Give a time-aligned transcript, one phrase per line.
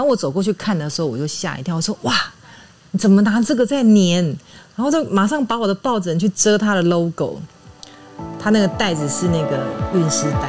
[0.00, 2.14] 然后我走过去看的时候，我就吓一跳，我说哇，
[2.92, 4.34] 你怎么拿这个在粘？
[4.74, 7.38] 然后就马上把我的抱枕去遮它的 logo，
[8.38, 10.48] 它那个袋子是那个运尸袋。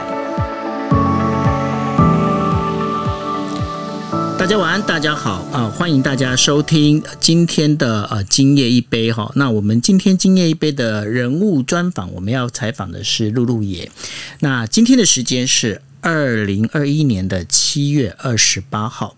[4.39, 5.69] 大家晚安，大家好啊！
[5.77, 9.29] 欢迎大家收听今天的呃今夜一杯哈。
[9.35, 13.91] 那我们今天今夜一杯的人物专访，我们要采访的是露露野。
[14.39, 19.17] 那今天的时间是二零二一年的七月二十八号。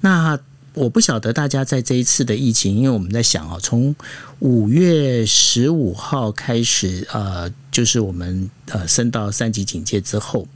[0.00, 0.38] 那
[0.74, 3.96] 我不晓得大家在这一次的疫情，因为我们在想啊，从
[4.40, 10.46] 五月十五号开始，呃，就是我们呃升到三级警戒之后，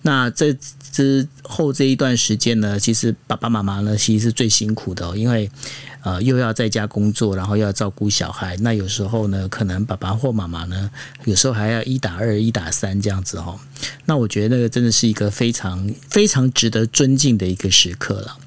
[0.00, 0.56] 那这
[0.90, 5.50] 之后这一段时间呢，其实爸爸妈妈呢其实是最辛苦的，因为
[6.06, 10.88] 呃又要在家工作，然后又要照顾小孩，那有时候呢，可能爸爸或妈妈呢，
[11.24, 13.58] 有时候还要一打二、一打三这样子哦。
[14.04, 18.38] 那我觉得那个真的是一个非常非常值得尊敬的一个时刻了。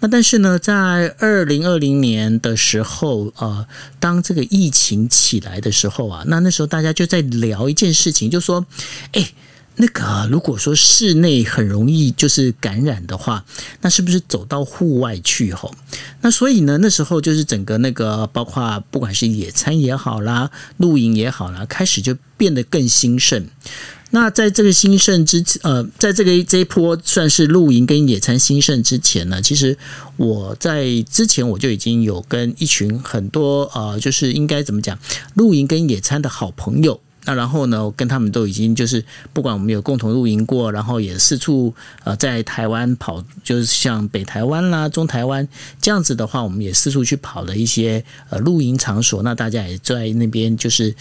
[0.00, 3.66] 那但是呢，在二零二零年的时候，呃，
[4.00, 8.64] 当这个疫情起来的时候啊，那那时候大家就在聊一件事情，就说，
[9.12, 9.32] 哎，
[9.76, 13.44] 那个如果说室内很容易就是感染的话，
[13.80, 15.74] 那是不是走到户外去吼？
[16.20, 23.46] 那所以呢，那时候就是整个那个包括不管是野餐也好啦，露营也好啦，开始就变得更兴盛。
[24.10, 29.76] 那在这个兴盛之呃，在这个这一波算是露营跟野餐兴盛之前呢，其实
[30.18, 34.98] 我在之前我就已经有跟一群很多呃，就是应该怎么讲，
[35.32, 37.00] 露营跟野餐的好朋友。
[37.24, 45.46] 那然后呢，我跟他们都已经就是不管我们有共同露营过，然后也四处呃在台湾跑，就是像北台湾啦、中台湾
[45.80, 49.22] 这样子的话，我们也四处去跑了一些呃露营场所。
[49.22, 50.94] 那大家也在那边就是。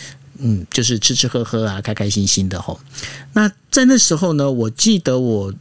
[0.43, 2.79] 嗯，就是吃吃喝喝啊，开开心心的吼。
[3.33, 5.53] 那在那时候呢，我记得我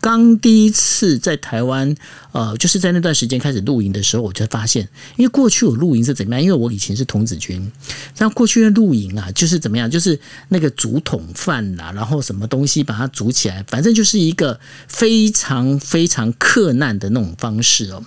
[0.00, 1.94] 刚第一次在台湾，
[2.32, 6.42] 呃，就是在那段时间开始露营的时候，我就发现，因为过去我露营是怎么样？
[6.42, 7.70] 因为我以前是童子军，
[8.18, 9.90] 那过去的露营啊，就是怎么样？
[9.90, 10.18] 就是
[10.48, 14.58] 那个竹筒饭呐，然后什么东西把它煮起来，反正就是一个
[14.88, 18.02] 非常非常克难的那种方式哦。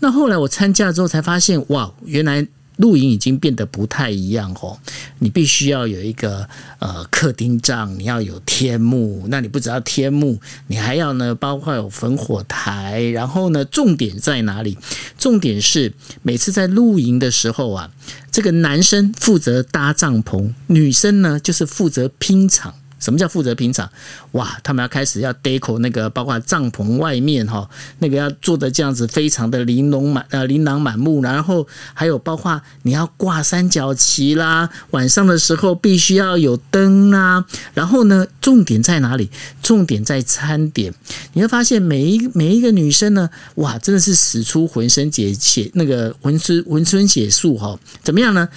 [0.00, 2.46] 那后来我参加了之后才发现，哇，原来。
[2.76, 4.78] 露营已经变得不太一样哦，
[5.18, 6.48] 你必须要有一个
[6.78, 14.76] 呃客厅帐，你要有天幕，那你不只要天幕，你还要呢，包括有烽火台，然后呢，重点在哪里？
[15.18, 15.92] 重点是
[16.22, 17.90] 每次在露营的时候啊，
[18.30, 22.74] 这个男生负责搭帐篷，女生呢就是负责拼场。
[23.06, 23.88] 什么叫负责拼场？
[24.32, 31.22] 哇，他们要开始要 deco 那个，包括帐篷外面哈，那个要做的这样子，非常的玲珑满呃琳琅满目。
[31.22, 37.44] 然后还有包括你要挂三角旗啦，晚上的时候必须要有灯啦。
[37.74, 39.30] 然后呢，重点在哪里？
[39.62, 40.92] 重点在餐点。
[41.34, 47.78] 你会发现每一每一个女生呢，哇，真的是使出浑身解解那个浑身浑身解数哈。
[48.02, 48.48] 怎么样呢？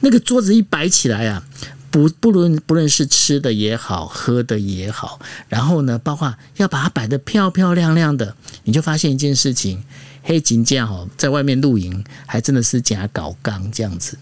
[0.00, 1.42] 那个桌子一摆起来啊。
[1.96, 5.18] 不不论不论是吃的也好，喝的也好，
[5.48, 9.82] 然后呢，包括要把它摆得漂漂亮亮的，你就发现一件事情，
[10.22, 14.18] 黑金匠哦，在外面露营还真的是假搞刚这样子。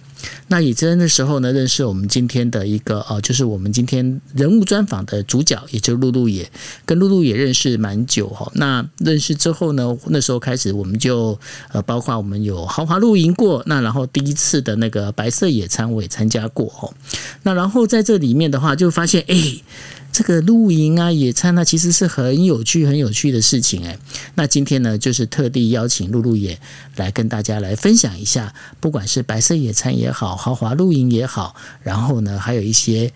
[0.49, 6.51] 那以真的时候呢，认识我们今天的一个呃，就是我们今天人物专访的主角，也就是露露也，
[6.85, 8.51] 跟露露也认识蛮久哈。
[8.55, 11.39] 那认识之后呢，那时候开始我们就
[11.73, 16.93] 呃，包括我们有豪华露营过，那然后第一次的那个白色野餐我也参加过哈。
[17.43, 19.57] 那然后在这里面的话，就发现哎。
[20.15, 23.99] 这个露营啊、野餐啊，其实是很有趣、很有趣的事情哎。
[24.37, 26.57] 那今天呢，就是特地邀请露露野
[26.95, 33.13] 来跟大家来分享一下，不管是白色野餐也好，豪华露营也好，然后呢，还有一些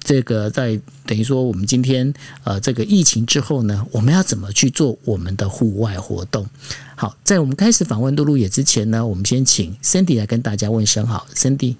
[0.00, 2.12] 这个在等于说我们今天
[2.42, 6.46] 呃这个疫情之后呢，我们要怎么去做我们的户外活动？
[6.94, 11.76] 好，在我们开始访问露露野之前呢，我们先请 Cindy 来跟大家问声好，Cindy。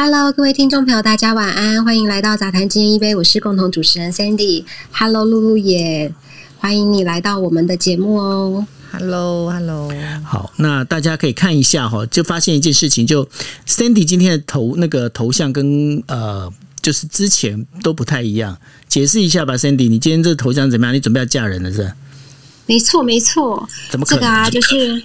[0.00, 4.62] Hello，各位听众朋友，大家晚安，欢迎来到杂谈今天一杯，我是共同主持人 Sandy。
[4.92, 6.14] Hello，露露也
[6.58, 8.64] 欢迎你来到我们的节目哦。
[8.92, 9.92] Hello，Hello。
[10.22, 13.28] 好，那大家可以看一下哈，就发现一件事情，就
[13.66, 16.48] Sandy 今天的头那个头像跟呃，
[16.80, 18.56] 就是之前都不太一样。
[18.86, 20.94] 解释一下吧，Sandy，你今天这个头像怎么样？
[20.94, 21.92] 你准备要嫁人了是？
[22.66, 23.68] 没错，没错。
[23.90, 24.20] 怎么可能？
[24.20, 25.02] 这个啊，就是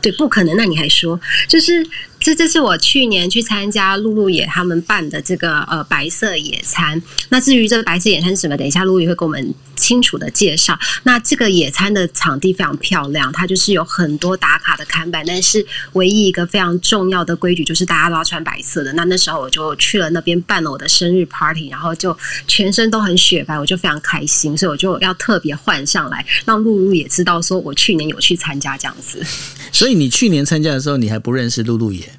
[0.00, 0.56] 对，不可能。
[0.56, 1.86] 那你还说，就是。
[2.20, 7.02] 这这是我去年去参加露露野他们办的这个呃白色野餐。
[7.30, 10.78] 那至于这个白色野餐是什么，等一下露露也会跟我们清楚的介绍。
[11.04, 15.64] 那这个野餐的场地非常漂亮，它就是有很多打卡的看板，但是
[15.94, 18.92] 唯一一个非常重要的规矩就是大家都要穿白色的。
[18.92, 22.14] 那那时候我就去了那边办了我的生日 party，然后就
[22.46, 29.24] 全身都很雪白，我就非常开心，所以我就要特别换上来，让露露也知道说我去年有去参加这样子。
[29.72, 32.09] 所以你去年参加的时候，你还不认识露露野？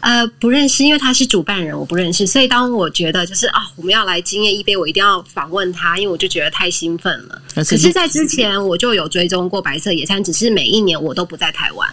[0.00, 2.26] 呃，不认识，因为他是主办人，我不认识。
[2.26, 7.42] 所以当我觉得就是啊，我们要来经验一杯，我一定要访问他，因为我就觉得太兴奋了。
[7.54, 11.88] 可是，在之前我就有追踪过白色野餐，只是每一年我都不在台湾，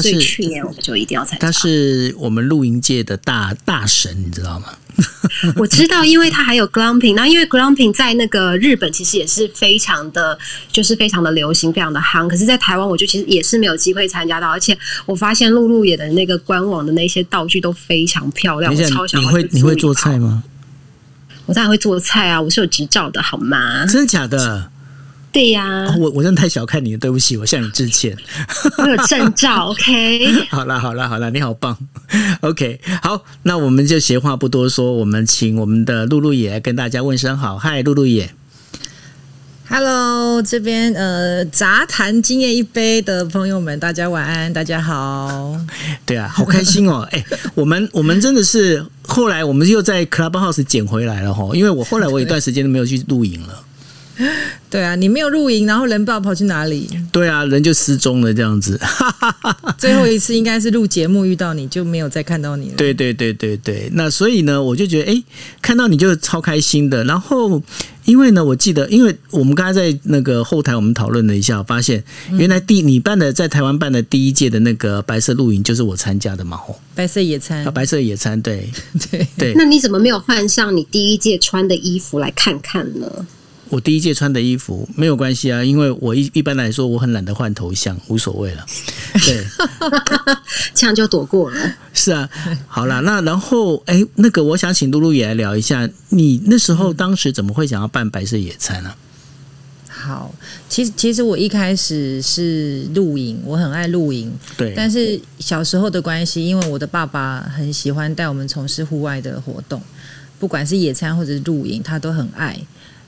[0.00, 1.46] 所以去年我们就一定要参加。
[1.46, 4.66] 他是我们露营界的大大神，你知道吗？
[5.56, 10.38] 我知道，因为它还有 glamping，那因为 glamping 在那个日本其实也是非常的，
[10.70, 12.28] 就是非常的流行，非常的夯。
[12.28, 14.48] 可是，在台湾，我就其实也是没有机会参加到。
[14.48, 20.42] 而且，我发现露露野的那个官网的那些道具都非常漂亮，我超想你会你会做菜吗？
[21.46, 23.84] 我当然会做菜啊，我是有执照的，好吗？
[23.86, 24.70] 真的假的？
[25.32, 28.14] 对呀，我我真的太小看你了，对不起，我向你致歉。
[28.76, 30.30] 我有证照，OK。
[30.52, 31.74] 好啦好啦好啦，你好棒，
[32.42, 32.78] OK。
[33.02, 38.30] 好，那我们就闲话不多说，我们请我们的露露野来跟大家问声好，嗨，露露也
[39.70, 45.58] ，Hello，这边呃杂谈经验一杯的朋友们，大家晚安，大家好。
[46.04, 47.24] 对啊，好开心哦，哎，
[47.54, 53.64] 我们我们真的是后来我们又在 Clubhouse 捡回来了哈，因为我后来我一段时间都没有去露营了。
[54.72, 56.88] 对啊，你没有露营，然后人不知道跑去哪里。
[57.12, 58.80] 对啊，人就失踪了这样子。
[59.76, 62.76] 最后一次应该是录节目遇到你就没有再看到你了。
[62.78, 65.22] 对对对对对，那所以呢，我就觉得哎，
[65.60, 67.04] 看到你就超开心的。
[67.04, 67.62] 然后
[68.06, 72.02] 因为呢，我记得，因为我们刚才在那个后台我们讨论了一下，发现
[72.38, 76.56] 原来第你办的在台湾办的第一届的那个白色露营就是我参加的嘛。
[76.56, 78.70] 吼，白色野餐啊，白色野餐，对
[79.10, 79.52] 对对。
[79.54, 83.26] 那你怎么没有换上你第一届穿的衣服来看看呢？
[83.72, 88.66] 我第一届穿的衣服没有关系啊，因为我一一般来说我很懒得换头像，无所谓了。
[89.24, 89.46] 对，
[90.74, 91.74] 这样就躲过了。
[91.94, 92.28] 是啊，
[92.66, 98.92] 好啦，那然后哎，那个我想请露露也来聊一下，你那时候当时怎么会想要办白色野餐呢？
[99.88, 100.34] 好，
[100.68, 104.30] 其实其实我一开始是露营，我很爱露营。
[104.54, 109.80] 对，但是小时候的关系，因为我的爸爸很喜欢带我们从事户外的活动，
[110.38, 112.60] 不管是野餐或者是露营，他都很爱。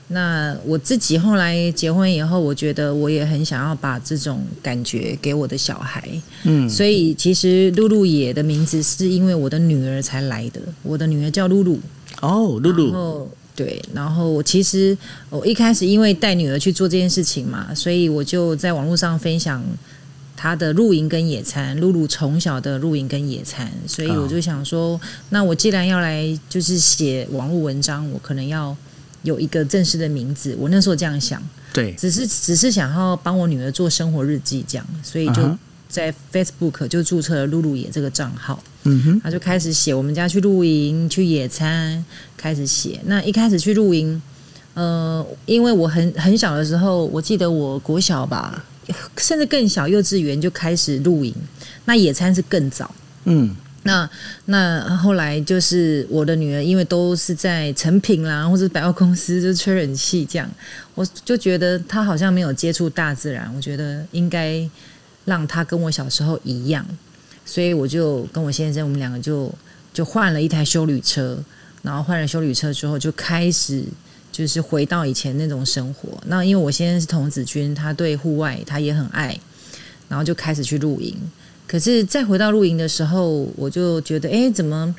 [0.09, 6.07] 那我自己后来结婚以后，我觉得我也很想要把这种感觉给我的小孩，
[6.43, 11.79] 嗯，所以其实露露野的名字是因为我的女儿才来的，我的女儿叫露露，
[12.21, 14.95] 哦，露露，然后对，然后我其实
[15.31, 19.63] 我一开始因为带女儿去做这件事情嘛，所以我就在网络上分享
[20.37, 28.77] 她的露营跟野餐，露露从小的露营跟野餐，所以我就想说，那我既然要来就是写网络文章，我可能要。
[29.25, 31.43] 有一个正式的名字，我那时候这样想，
[31.73, 35.57] 对，只是只是想要帮我女儿做生活日记这样，所以就
[35.89, 42.05] 在 Facebook 就注册了露露野这个账号，嗯哼，他就开始写我们家去露营、去野餐，
[42.37, 42.99] 开始写。
[43.05, 44.21] 那一开始去露营，
[44.75, 48.63] 呃，因为我很很小的时候，我记得我国小吧，
[49.17, 51.33] 甚至更小，幼稚园就开始露营，
[51.85, 52.93] 那野餐是更早，
[53.25, 53.55] 嗯。
[53.87, 54.09] 那
[54.45, 60.49] 那后来就是我的女儿，因为都是在成品啦，或者百货公司就吹冷气这样，
[60.95, 64.67] 我就觉得她好像没有接触大自然，我觉得应该
[65.25, 66.83] 让她跟我小时候一样，
[67.45, 69.53] 所以我就跟我先生，我们两个就
[69.93, 71.37] 就换了一台修旅车，
[71.83, 73.83] 然后换了修旅车之后，就开始
[74.31, 76.09] 就是回到以前那种生活。
[76.25, 79.39] 那因为我先生是童子军，他对户外他也很爱，
[80.09, 81.15] 然后就开始去露营。
[81.67, 84.93] 可是再回到露营的时候，我就觉得，哎，怎么，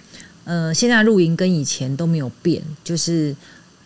[0.45, 3.35] 呃，现在露营跟以前都没有变，就是，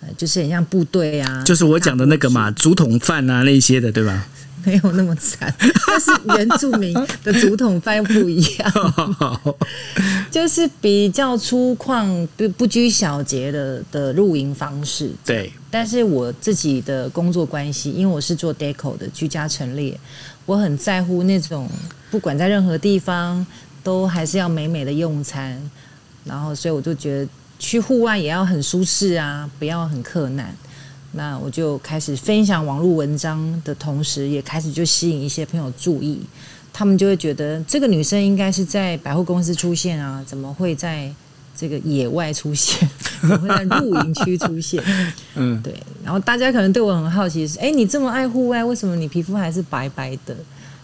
[0.00, 4.26] 呃，就是很像部队啊，就是我讲的那个嘛，竹筒饭啊那些的，对吧？
[4.62, 5.54] 没有那么惨，
[5.86, 6.92] 但是原住民
[7.24, 9.34] 的竹筒饭又不一样，
[10.30, 15.10] 就是比较粗犷、不不拘小节的的露营方式。
[15.24, 19.98] 对，但是我自己的工作关系，因为我是做 deco 的居家陈列。
[20.44, 21.66] 我很在乎那种，
[22.10, 23.46] 不管在任何地方，
[23.82, 25.60] 都还是要美美的用餐。
[26.24, 30.54] 然后，所以我就觉得去户外也要很舒适啊，不要很困难。
[31.12, 36.20] 那我就开始分享网络文章的同时，也开始就吸引一些朋友注意。
[36.72, 41.12] 他们就会觉得这个女生应该是在百货公司出现啊，怎么会在？
[41.52, 42.88] 这个野外出现，
[43.20, 44.82] 怎么会在露营区出现。
[45.34, 45.74] 嗯，对。
[46.02, 50.34] 然后大家可能对我很好奇，是哎，你这么爱户外，为什么你皮肤还是白白的？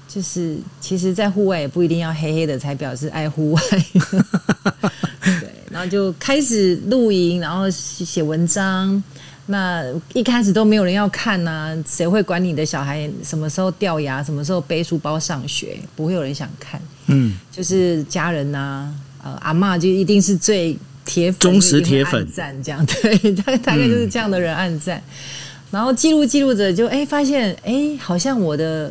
[0.09, 3.63] 就是其实，在户外也不一定要黑黑的才表示爱户外。
[5.23, 9.03] 对，然后就开始露营，然后写文章。
[9.49, 15.79] 那一开始都没有人要看呐，谁会管你的小孩什么时候掉牙，什么时候背书包上学？
[15.95, 16.81] 不会有人想看。
[17.07, 22.85] 嗯，就是家人呐，呃，阿妈就一定是最铁粉，忠实铁粉赞这样。
[22.87, 25.01] 对，大大概就是这样的人暗赞。
[25.71, 28.91] 然后记录记录着，就哎发现哎，好像我的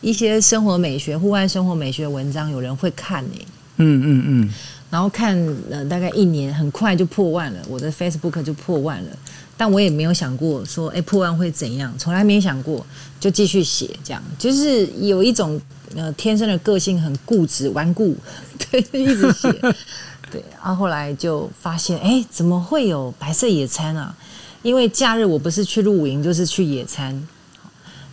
[0.00, 3.38] 一些生活美学、户外生活美学文章有人会看哎。
[3.76, 4.54] 嗯嗯嗯。
[4.90, 5.36] 然后看
[5.70, 9.10] 了大概一年，很快就破万了，我的 Facebook 就破万了。
[9.56, 11.94] 但我也没有想过说，哎，破万会怎样？
[11.96, 12.84] 从来没想过，
[13.20, 15.60] 就继续写，这样就是有一种
[15.94, 18.16] 呃天生的个性，很固执、顽固，
[18.70, 19.52] 对，一直写。
[20.32, 24.14] 对，然后后来就发现，哎，怎么会有白色野餐啊？
[24.62, 27.28] 因为假日我不是去露营，就是去野餐。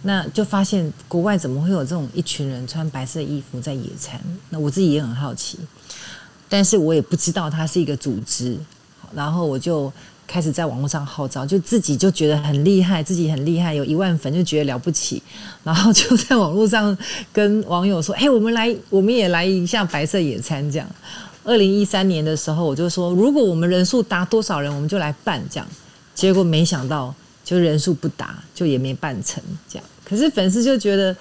[0.08, 4.20] 那就发现国外怎么会有这种一群人穿白色衣服在野餐？
[4.50, 5.60] 那我自己也很好奇，
[6.50, 8.58] 但是我也不知道它是一个组织。
[9.14, 9.92] 然后我就。
[10.30, 15.24] 开始在网络上号召，就自己就觉得很厉害，自己很厉害，有一万粉就觉得了不起，
[15.64, 16.96] 然后就在网络上
[17.32, 20.88] 跟网友说：“哎，我们来，我们也来一下白色野餐。”这样，
[21.46, 25.68] 二零一三年的时候，我就说，如果我们人数达多少人，我们就来办这样。
[26.14, 29.86] 结果没想到，就人数不达，就也没办成这样。
[30.08, 31.16] 可是粉丝就觉得，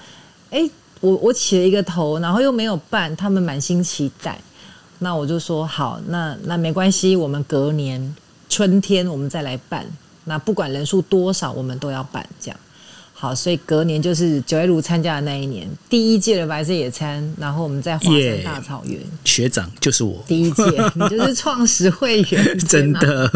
[0.50, 0.68] 哎，
[1.00, 4.38] 我我起了一个头，然后又没有办，他们满心期待。
[5.00, 8.14] 那我就说好，那那没关系，我们隔年。
[8.48, 9.84] 春天我们再来办，
[10.24, 12.56] 那不管人数多少，我们都要办这样。
[13.12, 19.00] 好，所以隔年就是九月如参加的那一年，第一届的白色野餐，然后我们在华山大草原。
[19.24, 20.62] 学长就是我，第一届
[20.94, 23.28] 你就是创始会员， 真的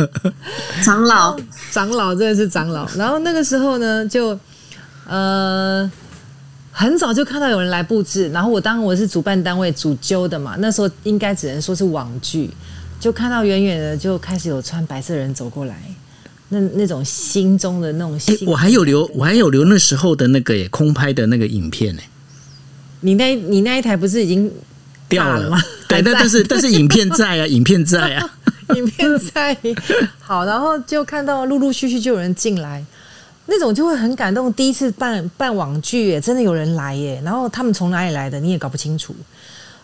[0.85, 1.37] 长老，
[1.73, 2.89] 长老真的是长老。
[2.95, 4.39] 然后那个时候呢，就
[5.11, 5.91] 呃
[6.73, 12.49] 很早就看到有人来布置，然后我当我是主办单位主揪的嘛，那时候应该只能说是网剧。
[13.01, 15.75] 就看到远远的就开始有穿白色人走过来，
[16.51, 18.15] 那那种心中的那种。
[18.29, 22.03] 哎，我还有留，我还有留那时候的那个空拍的那个影片呢。
[23.01, 24.53] 你那，你那一台不是已经
[25.09, 25.59] 掉了吗？
[25.89, 28.31] 对，但但是但是影片在啊， 影片在啊，
[28.77, 29.57] 影片在。
[30.19, 32.85] 好，然后就看到陆陆续续就有人进来，
[33.53, 34.53] 那种就会很感动。
[34.53, 37.21] 第一次办办网剧，真的有人来耶。
[37.25, 39.13] 然后他们从哪里来的，你也搞不清楚。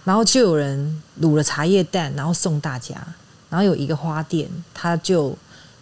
[0.05, 2.95] 然后就有人卤了茶叶蛋，然后送大家。
[3.51, 5.37] 然后有一个花店，他就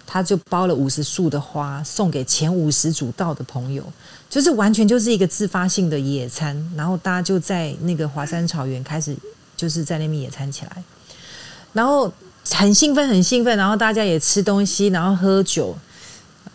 [0.07, 3.85] 他就包了五十束的花，送给前五十组到的朋友，
[4.31, 6.57] 就是完全就是一个自发性的野餐。
[6.75, 9.15] 然后大家就在那个华山草原开始，
[9.55, 10.83] 就是在那边野餐起来，
[11.75, 12.11] 然后
[12.51, 13.59] 很兴奋，很兴奋。
[13.59, 15.77] 然后大家也吃东西，然后喝酒。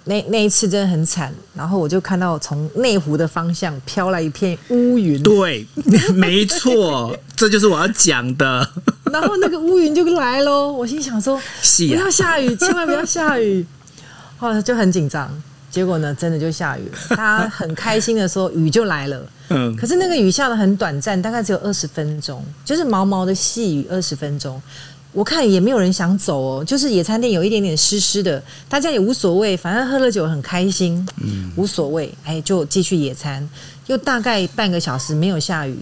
[0.09, 5.21] 那那一次真的很惨，然后我就看到从内湖的方向飘来一片乌云。
[5.21, 5.67] 对，
[6.15, 8.67] 没错，这就是我要讲的。
[9.13, 11.39] 然后那个乌云就来喽，我心想说：
[11.89, 13.63] 不要下雨，千万不要下雨。
[14.39, 15.29] 后来就很紧张，
[15.69, 17.15] 结果呢，真的就下雨了。
[17.15, 19.23] 大家很开心的说，雨就来了。
[19.49, 19.75] 嗯。
[19.75, 24.59] 可是那个雨下的很短暂，大概只有二十分钟，就是毛毛的细雨，二十分钟。
[25.11, 33.47] 我看也没有人想走哦，就是野餐店有一点点湿湿的，大家也无所谓，反正喝了酒很开心，嗯，无所谓，哎，就继续野餐。
[33.87, 35.75] 又大概半个小时没有下雨，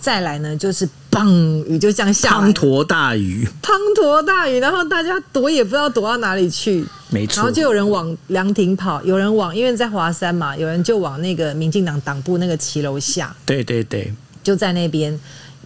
[0.00, 15.16] 再来呢就是嘣，雨就这样下，滂沱大雨，滂沱大雨，然后大家躲也不知道躲到哪里去，没错，然后就有人往凉亭跑，有人往因为在华山嘛，有人就往那个民进党党部那个骑楼下，对对对，就在那边。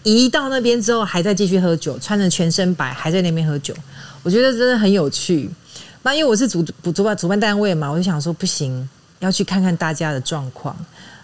[0.03, 3.75] 一到那边之后，还在继续喝酒，穿着全身白，还在那边喝酒。
[4.23, 5.51] 我觉得真的很有趣。
[6.03, 6.63] 那因为我是主
[6.95, 8.89] 主办主办单位嘛，我就想说不行，
[9.19, 10.75] 要去看看大家的状况。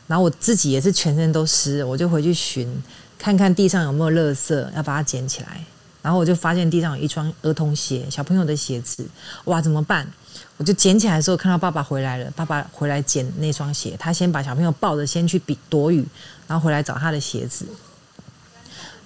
[0.07, 2.71] 然后我自己也是全身都湿，我就回去寻，
[3.19, 5.65] 看看地上有没有垃圾，要把它捡起来。
[6.03, 9.05] 然后我就发现地上有一双儿童鞋，小朋友的鞋子。
[9.47, 10.07] 哇，怎么办？
[10.59, 12.31] 我就捡起来的时候，看到爸爸回来了。
[12.37, 16.07] 爸爸回来捡那双鞋，他先把小朋友抱着先去比躲雨，
[16.47, 17.67] 然后回来找他的鞋子。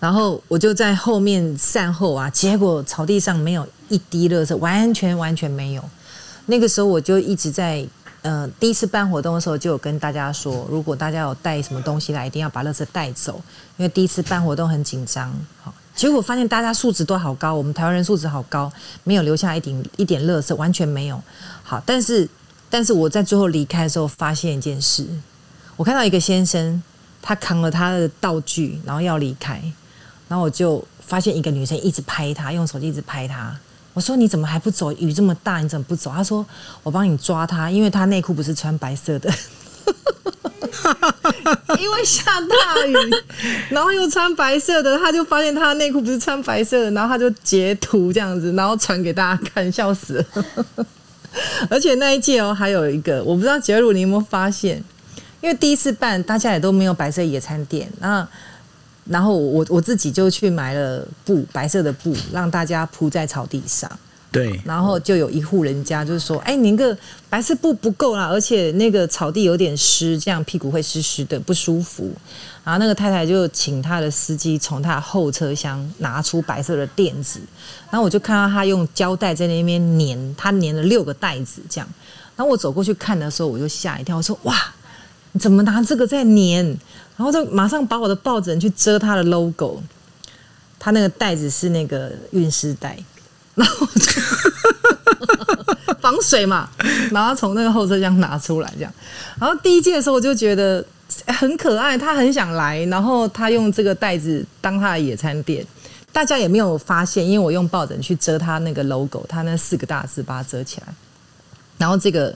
[0.00, 5.84] 然后我就在后面善后啊，结果草地上没有一滴垃圾，完全完全没有。
[6.46, 7.86] 那个时候我就一直在，
[8.22, 13.40] 呃，第一次办活动的时候就有跟大家说，如果大家有带什么东西来，一定要把垃圾带走，
[13.76, 15.30] 因为第一次办活动很紧张。
[15.62, 18.72] 好，结果发现大家素质都好高，我们台湾人素质好高，
[19.04, 21.22] 没有留下一点一点垃圾，完全没有。
[21.62, 22.26] 好，但是
[22.70, 25.06] 但是我在最后离开的时候发现一件事，
[25.76, 26.82] 我看到一个先生，
[27.20, 29.62] 他扛了他的道具，然后要离开。
[30.30, 33.52] 然后我就发现一个女生一直拍他，用手机一直拍他。
[33.92, 34.92] 我说：“你怎么还不走？
[34.92, 36.46] 雨这么大，你怎么不走？”他说
[36.84, 39.28] ：“我帮你抓他，因为他内裤不是穿白色的。
[41.80, 42.94] ”因为下大雨，
[43.70, 50.86] 然后又穿白色的，他就发现他的内裤不是穿白色的，然后他就截图这样子，然后传给大家看，笑死了。
[51.68, 54.80] 而且那一届哦，还有一个我不知道杰鲁你有没有发现，
[55.40, 58.26] 因为第一次办，大家也都没有白色野餐垫，那
[59.04, 63.90] 然后我我自己就去买了布，白色的布，让大家铺在草地上。
[64.32, 66.96] 对，然后就有一户人家就是说，哎，您个
[67.28, 72.12] 白色布不够啦，而且那个草地有点湿，这样屁股会湿湿的不舒服。
[72.62, 77.40] 然后那个太太就请她的司机从他后车厢拿出白色的垫子，
[77.90, 81.88] 然后我就看到他用胶带在那边粘，他粘了六个袋子这样。
[82.36, 84.54] 然后我走过去看的时候，我就吓一跳，我说哇，
[85.32, 86.78] 你怎么拿这个在粘？
[87.20, 89.82] 然后就马上把我的抱枕去遮他的 logo，
[90.78, 92.96] 他那个袋子是那个运尸袋。
[93.54, 94.22] 然后就
[96.00, 96.70] 防水嘛，
[97.10, 98.92] 然后从那个后车厢拿出来这样。
[99.38, 100.82] 然后第一届的时候我就觉得
[101.26, 105.62] 很可爱，他很想来，然后他用这个袋子当他的野餐垫，
[106.12, 110.86] 大家也没有发现，因为我用抱枕去遮他那个 logo，他那四个大字把它遮起来。
[111.76, 112.34] 然后这个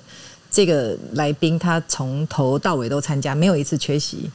[0.51, 4.31] 这个来宾他从头到尾都参加，没有一次缺席。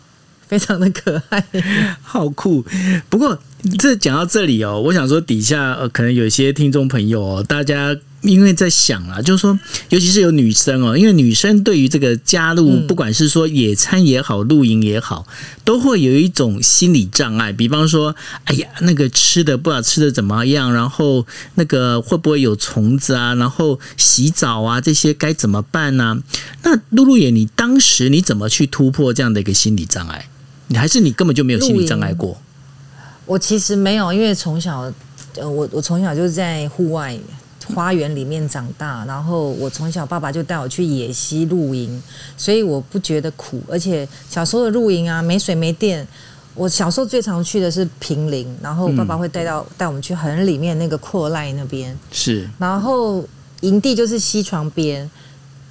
[0.50, 1.46] 非常的可爱，
[2.02, 2.66] 好酷。
[3.08, 3.40] 不过
[3.78, 9.58] 这讲到这里哦，我想说底下呃，可能有一些听众朋友哦，大家因为在想啊，就是说，
[9.90, 15.28] 尤其是有女生哦，因为女生对于这个加入，不管是说野餐也好，露营也好，
[15.64, 17.54] 都会有一种心理障碍。
[17.54, 18.16] 比方说，
[18.46, 21.26] 哎呀，那个吃的不知道吃的怎么样，然后
[21.56, 26.18] 那个会不会有虫子啊，然后洗澡啊这些该怎么办呢？
[26.64, 30.28] 那露露野，你当时你怎么去突破这样的一个心理障碍？
[30.70, 32.38] 你还是你根本就没有心理障碍过。
[33.26, 34.92] 我其实没有，因为从小，
[35.36, 37.16] 呃，我我从小就是在户外
[37.76, 42.02] 花园里面长大，然后我从小爸爸就带我去野溪露营，
[42.38, 43.62] 所以我不觉得苦。
[43.68, 46.08] 而且小时候的露营啊，没水没电。
[46.56, 51.98] 我小时候最常去的是平林，然后爸爸会带到带我们去很里面那个阔赖那边。
[52.12, 52.50] 是。
[52.58, 53.24] 然后
[53.62, 55.10] 营地就是溪床边。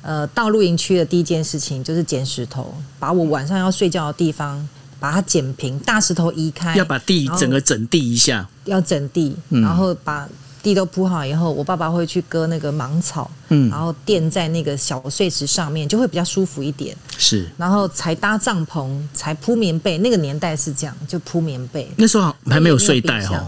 [0.00, 4.67] 呃，到露营区的第一件事情就是捡石头，把我晚上要睡觉的地方。
[5.00, 10.28] 把它剪平，大石头移开，要把地整个整地一下，要整地，然后把
[10.62, 16.97] 地都铺好以后，我爸爸会去割那个芒草，嗯，然后垫在那个小碎石上面，就会比较舒服一点。
[17.17, 19.99] 是，然后才搭帐篷，才铺棉被。
[19.99, 21.88] 那个年代是这样，就铺棉被。
[21.97, 23.47] 那时候还没有睡袋哦，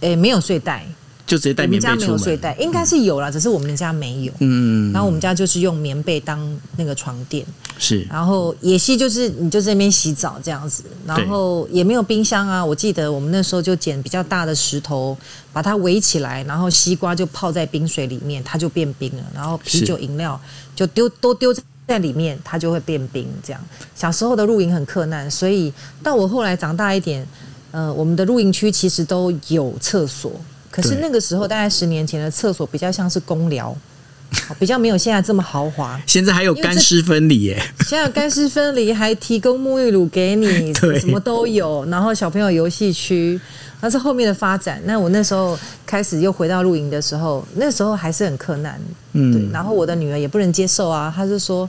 [0.00, 0.86] 哎，没有睡袋。
[1.28, 4.32] 就直接带棉被出门，睡袋应该是有了，只是我们家没有。
[4.38, 7.44] 嗯，然后我们家就是用棉被当那个床垫。
[7.76, 12.64] 是，然后野溪就是你就在那边洗澡这样子，然后也没有冰箱啊。
[12.64, 15.16] 我记得我们那时候就捡比较大的石头，
[15.52, 19.22] 把它围起来，然后西瓜就泡在冰水里面，它就变冰了。
[19.34, 20.40] 然后啤酒饮料
[20.74, 21.54] 就丢都丢
[21.86, 23.28] 在里面，它就会变冰。
[23.42, 23.60] 这样，
[23.94, 25.70] 小时候的露营很困难，所以
[26.02, 27.24] 到我后来长大一点，
[27.70, 30.32] 呃，我们的露营区其实都有厕所。
[30.80, 33.76] 可是那个时候，大概十年前的厕所比较像是公寮，
[34.58, 36.00] 比较没有现在这么豪华。
[36.06, 37.62] 现在还有干湿分离耶！
[37.86, 41.84] 现在干湿分离还提供沐浴乳给你， 什么都有。
[41.86, 43.40] 然后小朋友游戏区，
[43.80, 44.80] 那是后面的发展。
[44.84, 48.80] 那我那时候开始又回到露营的时候，那时候还是很困难。
[49.12, 49.52] 嗯，对。
[49.52, 51.68] 然后我的女儿也不能接受啊，她就说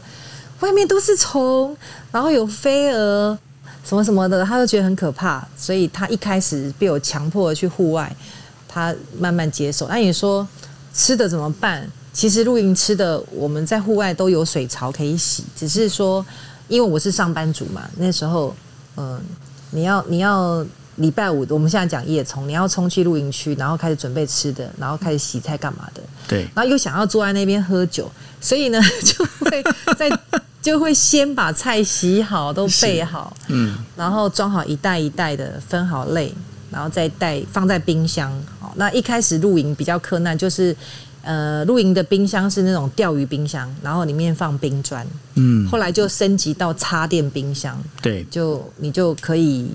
[0.60, 1.76] 外面都是虫，
[2.12, 3.38] 然后有飞蛾
[3.86, 5.46] 什么什么的，她就觉得很可怕。
[5.56, 8.14] 所以她一开始被我强迫去户外。
[8.70, 9.88] 他慢慢接受。
[9.90, 10.48] 那你说
[10.94, 11.90] 吃的怎么办？
[12.12, 15.44] 其实露营吃的，我们在户外都有水槽可以洗。
[15.56, 16.26] 只是说，
[16.68, 18.54] 因为我是上班族嘛，那时候，
[18.98, 19.22] 嗯，
[19.72, 26.02] 你要你要礼拜五，我们现在讲夜冲，你要冲去露营区，然后开始准备吃的，然后开始洗菜干嘛的？
[26.28, 26.42] 对。
[26.56, 29.64] 然后又想要坐在那边喝酒，所以呢， 就会
[29.96, 30.10] 在
[30.62, 36.34] 就会先把菜洗好，都备好，嗯，然后装好一袋一袋的，分好类。
[36.72, 40.76] 然后再带放在冰箱，好，那一开始露营比较困难，就是
[41.22, 45.06] 呃，露营的冰箱是那种钓鱼冰箱，然后里面放冰砖，
[45.36, 49.70] 嗯，后来就升级到插电冰箱，对，就你就可以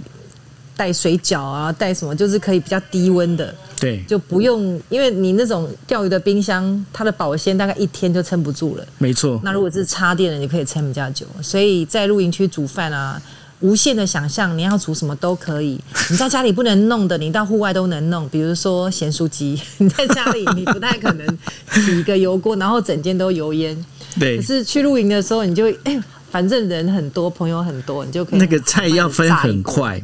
[0.76, 9.38] 带水饺啊，带什么，就是可以比较低温的，对，就不用，因为你那种钓鱼的冰箱，它的保鲜大概一天就撑不住了，没错。
[9.44, 13.20] 那如果是插电的，你可以撑比较久，所以在露营区煮饭啊。
[13.64, 15.80] 无限的想象，你要煮什么都可以。
[16.12, 18.28] 你在家里不能弄的，你到户外都能弄。
[18.28, 21.26] 比如说咸酥鸡， 你在家里你不太可能
[21.72, 23.74] 起一个油锅，然后整间都油烟。
[24.20, 24.36] 对。
[24.36, 25.98] 可是去露营的时候，你就哎，
[26.30, 29.98] 反正人很多，朋友很多，你就可以那个菜要分很快。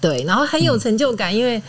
[0.00, 1.62] 对，然后很有成就感，因为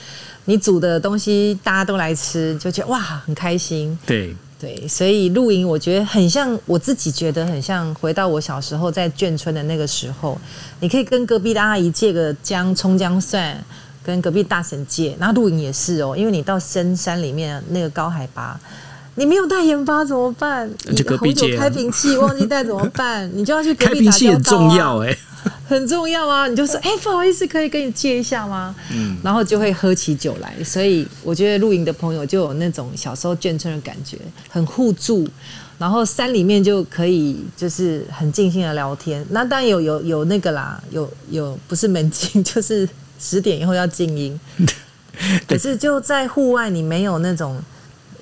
[0.46, 4.00] 你煮的东西大家都来吃，就觉得哇很开心。
[4.06, 4.34] 对。
[4.58, 10.40] 对，所以露营我觉得很像，我自己觉得很像回到我小时候在眷村的那个时候，
[10.80, 13.62] 你可以跟隔壁的阿姨借个姜、葱、姜、蒜，
[14.02, 15.16] 跟隔壁大婶借。
[15.20, 18.58] 然后露营也是哦，因为你到深山里面那个高海拔，
[19.16, 20.70] 你没有带盐巴怎么办？
[20.96, 21.58] 就隔壁借。
[21.58, 23.30] 开瓶器忘记带怎么办？
[23.34, 25.16] 你就要去隔壁开瓶器很重要哎。
[25.68, 26.48] 很重要啊！
[26.48, 28.76] 你就说，哎，不好意思，可以跟你借一下吗？
[28.92, 30.54] 嗯，然后就会喝起酒来。
[30.64, 34.18] 所以我觉得露营的朋友就有那种小时候眷村的感觉，
[34.50, 35.28] 很互助。
[35.78, 39.26] 然后山里面就可以就是很尽兴的聊天。
[39.32, 42.88] 那当然有有有那个啦，有有不是门禁， 就是
[43.20, 44.40] 十点以后要静音。
[45.48, 47.62] 可是就在户外，你没有那种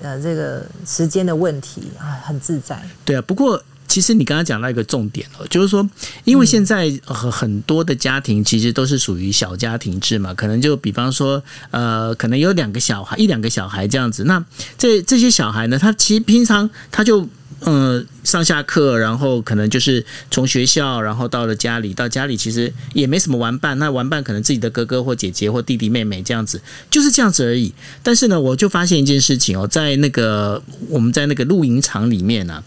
[0.02, 2.80] 呃这个时间的问题啊，很自在。
[3.04, 3.62] 对啊，不过。
[3.94, 5.88] 其实你刚刚讲到一个重点哦，就是说，
[6.24, 14.24] 因为现在很多的家庭其实都是属于小家庭制嘛，可能就比方说，呃，可能有两个小孩，一两个小孩这样子。
[14.24, 14.44] 那
[14.76, 17.28] 这这些小孩呢，他其实平常他就
[17.60, 23.78] 呃上下课，然后可能就是从学校，然后到了家里，到家里其实也没什么玩伴。
[23.78, 27.72] 那玩伴可能自己的哥哥或姐姐或弟弟妹妹这样子，就是这样子而已。
[28.02, 32.60] 但是呢，我就发现一件事情哦，在那个我们在那个露营场里面呢。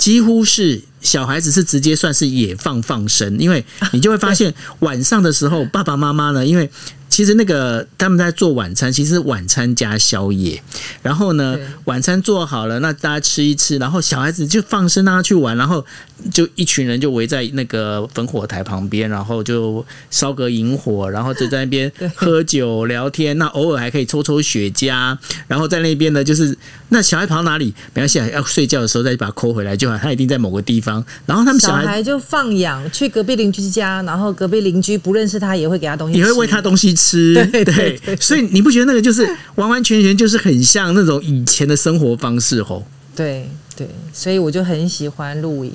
[0.00, 6.68] 几乎是小孩子是直接算是野放放生，因为你就会发现晚上的时候，爸爸妈妈呢，因为。
[7.10, 10.62] 其实那个他们在做晚餐，其实晚餐加宵夜。
[11.02, 15.84] 然后呢，晚餐做好了，那大家吃一吃，然后小孩子就放生让他去玩，然后
[16.32, 23.36] 就一群人就围在那个烽火台旁边，然后就烧个萤火，然后就在那边 喝酒聊天。
[23.38, 25.16] 那偶尔还可以抽抽雪茄，
[25.48, 26.56] 然后在那边呢，就是
[26.90, 29.98] 那小孩跑到哪里没关系，要睡觉的时候再把他抠回来就好。
[29.98, 31.04] 他一定在某个地方。
[31.26, 36.94] 然后他们小孩就放养去隔壁邻居家，然后隔壁邻居不认识他也会给他东西，也会喂他东西。
[37.00, 42.84] 吃 对对，所以你不觉得那个就是完完全全就是很像那种以前的生活方式吼？
[43.16, 45.72] 对对，所以我就很喜欢露营。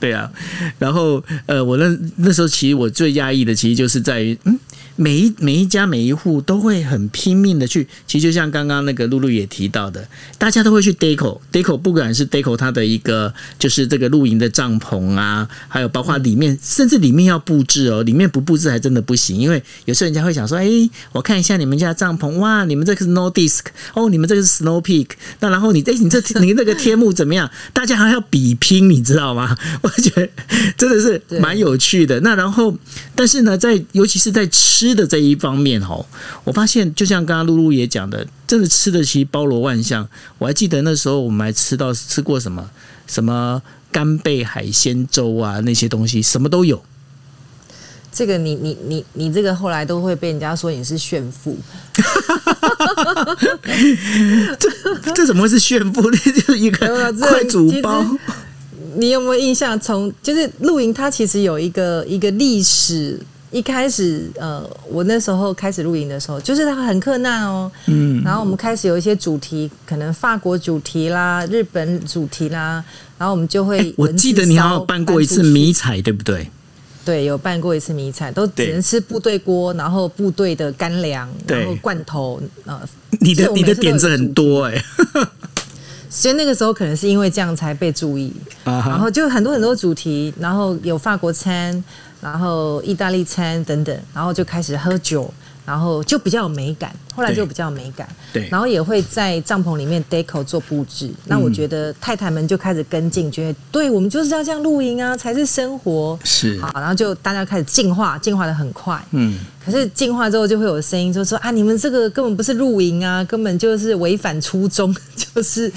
[0.00, 0.30] 对啊，
[0.78, 4.58] 然后呃，我那那时候其实我最压抑的，其实就是在于嗯。
[4.96, 10.06] 每一每一家每一户都会很拼命的去，其实就像刚刚那个露露也提到的，
[10.38, 20.68] 大家都会去 deco deco，不管是 deco 它的一个就是这个露营的帐篷啊，还有包括里面，甚至里面要布置哦，里面不布置还真的不行，因为有时候人家会想说，哎，
[21.10, 23.62] 我看一下你们家帐篷，哇，你们这个是 no disc，
[23.94, 25.08] 哦，你们这个是 snow peak，
[25.40, 27.50] 那然后你哎，你这你那个天幕怎么样？
[27.72, 29.58] 大家还要比拼，你知道吗？
[29.82, 30.28] 我 觉得
[30.76, 32.20] 真的是蛮有趣的。
[32.20, 32.74] 那然后，
[33.14, 34.94] 但是呢，在尤其是在吃。
[34.94, 36.06] 的这一方面哦，
[36.44, 40.06] 我发现就像刚刚露露也讲的，真的吃的其实包罗万象。
[40.38, 42.70] 我还记得那时候我们还吃到吃过什么
[43.06, 46.84] 什么干贝海鲜粥啊，那些东西什么都有。
[48.12, 51.58] 这个你你你你这个后来都会被人家说你是炫富。
[54.60, 56.02] 这这怎么会是炫富？
[56.12, 58.06] 那就是一个快煮包。
[58.96, 59.78] 你有没有印象？
[59.78, 63.18] 从就是露营，它其实有一个一个历史。
[63.50, 67.70] 一开始，呃，我那时候开始露营的时候，就是它很困难哦。
[67.86, 68.20] 嗯。
[68.24, 72.84] 然后我们开始有一些主题，可能法国主题啦、日本主题啦，
[73.16, 73.94] 然后我们就会。
[73.96, 76.50] 我记得你好像办过一次迷彩，对不对？
[77.04, 82.42] 对，有办过一次迷彩，都只能吃部队锅，然后部队的干粮，然后罐头。
[82.64, 82.80] 呃，
[83.20, 84.84] 你的你的点子很多哎。
[86.14, 88.32] 所以那个时候可能是因为这样才被注意，
[88.64, 91.82] 然后就很多很多主题，然后有法国餐。
[92.20, 95.30] 然后意大利餐等等，然后就开始喝酒，
[95.64, 96.94] 然后就比较有美感。
[97.14, 98.48] 后来就比较有美感，对。
[98.50, 101.08] 然后也会在帐篷里面 deco 做布置。
[101.26, 106.18] 那我觉得太太们就开始跟进，觉得对我们就是要这样露营啊，才是生活。
[106.24, 106.60] 是。
[106.60, 109.00] 好，然后就大家开始进化，进化的很快。
[109.12, 109.38] 嗯。
[109.64, 115.72] 可是进化之后就会有声音，就说啊，你们这个根本不是露营啊，根本就是违反初衷， 就是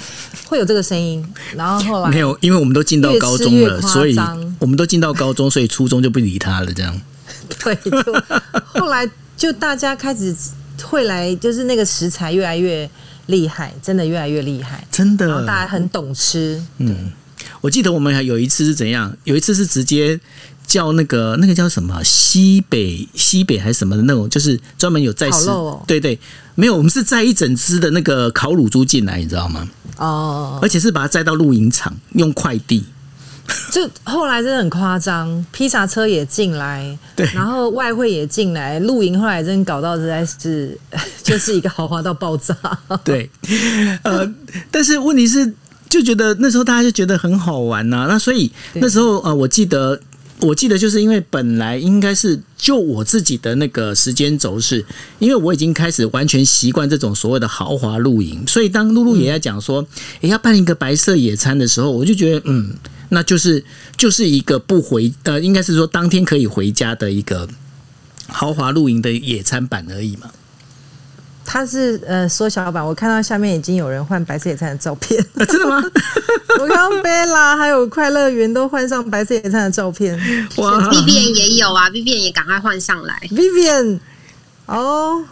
[0.48, 1.24] 会有这个声音。
[1.54, 4.16] 然后后来没有，因为我们都进到高中了，所以
[4.58, 6.72] 我们都进到高中，所以初中就不理他了。
[6.72, 7.00] 这样。
[7.62, 8.12] 对，就
[8.64, 10.34] 后来就大家开始
[10.82, 12.90] 会来，就是那个食材越来越
[13.26, 15.28] 厉害，真的越来越厉害，真的。
[15.28, 16.60] 然后大家很懂吃。
[16.78, 17.12] 嗯，
[17.60, 19.16] 我记得我们还有一次是怎样？
[19.22, 20.18] 有一次是直接
[20.66, 25.46] 叫那个那个叫什么西北西北还是什么的那种，就是专门有在吃。
[25.86, 26.18] 对对，
[26.56, 29.68] 没有，我们是摘一整只的那个烤乳猪进来，你知道吗？
[29.98, 32.84] 哦，而且是把它摘到露营场用快递。
[33.72, 40.78] 就后来真的很夸张，披萨车也进来，对，然后外汇也进来，露营后来真搞到实在是
[41.22, 42.54] 就是一个豪华到爆炸。
[43.04, 43.28] 对，
[44.02, 44.30] 呃，
[44.70, 45.50] 但是问题是，
[45.88, 49.98] 就觉得那时候大家就觉得很好玩呐，那所以那时候呃，我记得
[50.40, 54.84] 我记得就是因为本来应该是就我自己的那个时间轴是，
[55.18, 59.84] 因为我已经开始完全习惯这种所谓的豪华露营，所以当露露也在讲说，
[60.20, 62.72] 也要办一个白色野餐的时候，我就觉得嗯，
[63.10, 63.64] 那就是
[63.96, 67.48] 就是一个不回呃，应该是说当天可以回家的一个
[68.28, 70.30] 豪华露营的野餐版而已嘛。
[71.50, 75.18] 它是呃缩小版，我看到下面已经有人换白色野餐的照片，
[75.48, 75.82] 真的吗？
[76.60, 80.14] 我看到贝拉还有快乐园都换上白色野餐的照片，
[80.56, 83.98] 哇！Vivian 也有啊，Vivian 也赶快换上来，Vivian
[84.66, 85.24] 哦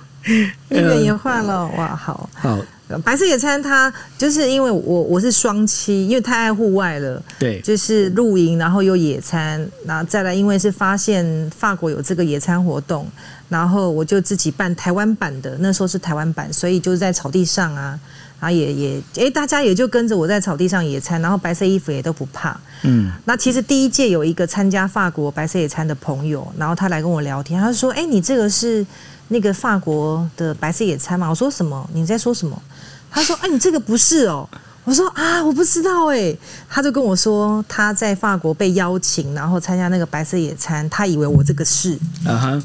[0.70, 2.58] ，Vivian 也换了，哇，好好。
[3.02, 13.04] 白色野餐，它就是因为我我是双栖，因为太爱户外了，对，就是露营，然后有野餐，然后再来，因为是发现法国有这个野餐活动，
[13.48, 17.98] 然后我就自己办台湾版的，那时候是台湾版，所以就是在草地上啊，
[18.38, 28.86] 然后也也，哎，大家也就跟着我在草地上野餐，然后白色衣服也都不怕，嗯，那其实第一届有一个参加法国白色野餐的朋友，然后他来跟我聊天，他说，哎，你这个是。
[29.28, 31.90] 那个法国的白色野餐嘛，我说什么？
[31.92, 32.62] 你在说什么？
[33.16, 34.46] 他说：“哎，你这个不是哦。”
[34.84, 36.36] 我说：“啊，我不知道哎。”
[36.68, 41.98] 他就跟我说他在法国被邀请，然后参加那个白色野餐，他以为我这个是。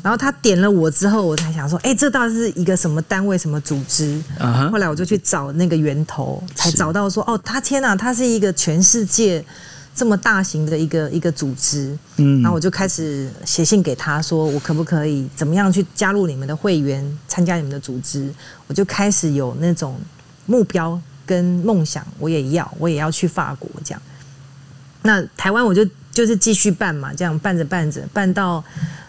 [0.03, 4.21] 然后他点了我之后，我才想说：“哎，这到底是一个什么单位、什么组织？”
[4.69, 9.41] 后来我就去找那个源头，才找到说：“哦，他天哪，他是一个全世界。”
[9.93, 18.33] 这么大型的一个一个组织，嗯，然后我就开始写信给他说，我可不可以怎么样去加入你们的会员，参加你们的组织？
[18.67, 19.99] 我就开始有那种
[20.45, 24.01] 目标跟梦想，我也要，我也要去法国这样。
[25.03, 28.63] 那台湾我就就是继续办嘛，这样办着办着，办到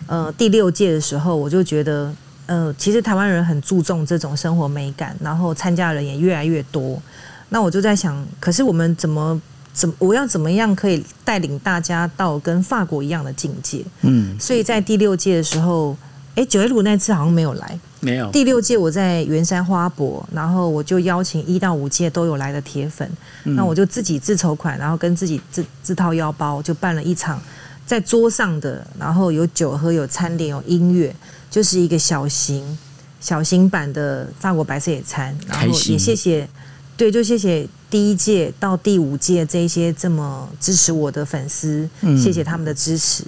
[0.06, 2.14] 呃第六届的时候，我就觉得，
[2.46, 7.00] 呃，其实台湾人很注重这种生活美感，然后参加的人也越来越多。
[7.48, 9.40] 那我就在想，可是我们怎么？
[9.74, 13.82] 怎我要怎么样可以带领大家到跟法国一样的境界？
[14.02, 15.96] 嗯，所以在第六届的时候，
[16.34, 18.30] 哎，九月五那次好像没有来，没有。
[18.30, 23.10] 第六届我在圆山花博，然后我就邀请一到五届都有来的铁粉，
[23.44, 27.40] 那我就自己自筹款，然后跟自己自自掏腰包，就办了一场
[27.84, 31.14] 在桌上的，然后有酒喝、有餐点、有音乐，
[31.50, 32.78] 就是一个小型
[33.20, 36.48] 小型版的法国白色野餐，然后也谢谢。
[36.94, 43.24] 对，就谢谢第一届到第五届这些这么支持我的粉丝，谢谢他们的支持。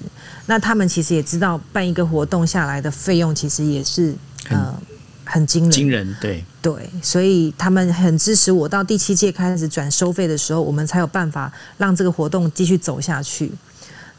[0.46, 4.14] 那他们其实也知道办一个活动下来的费用其实也是
[4.50, 4.74] 呃
[5.24, 8.68] 很惊人，惊人对对，所以他们很支持我。
[8.68, 13.50] 到第七届开始转收费的时候，我们才有办法让这个活动继续走下去。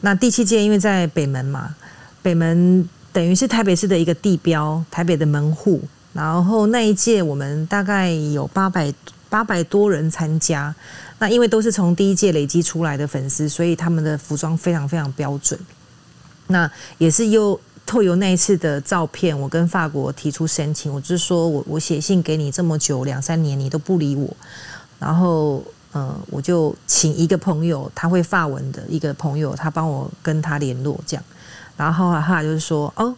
[0.00, 1.74] 那第七届因为在北门嘛，
[2.22, 5.82] 北门等于是台北市的一个地标，台北的门户。
[6.12, 8.92] 然后那一届我们大概有八百。
[9.28, 10.72] 八百多人参加，
[11.18, 15.58] 那因为都是从第一届累积出来的粉丝，所以他们的服装非常非常标准。
[16.48, 24.36] 那也是又透由那一次的照片，我跟法国提出申请，我就是说我我写信给你这么久两三年，你都不理我，
[24.98, 31.24] 然后呃，我就请一个朋友，他会法文的一个朋友，他帮我跟他联络这样，
[31.76, 33.14] 然后后来就是说哦，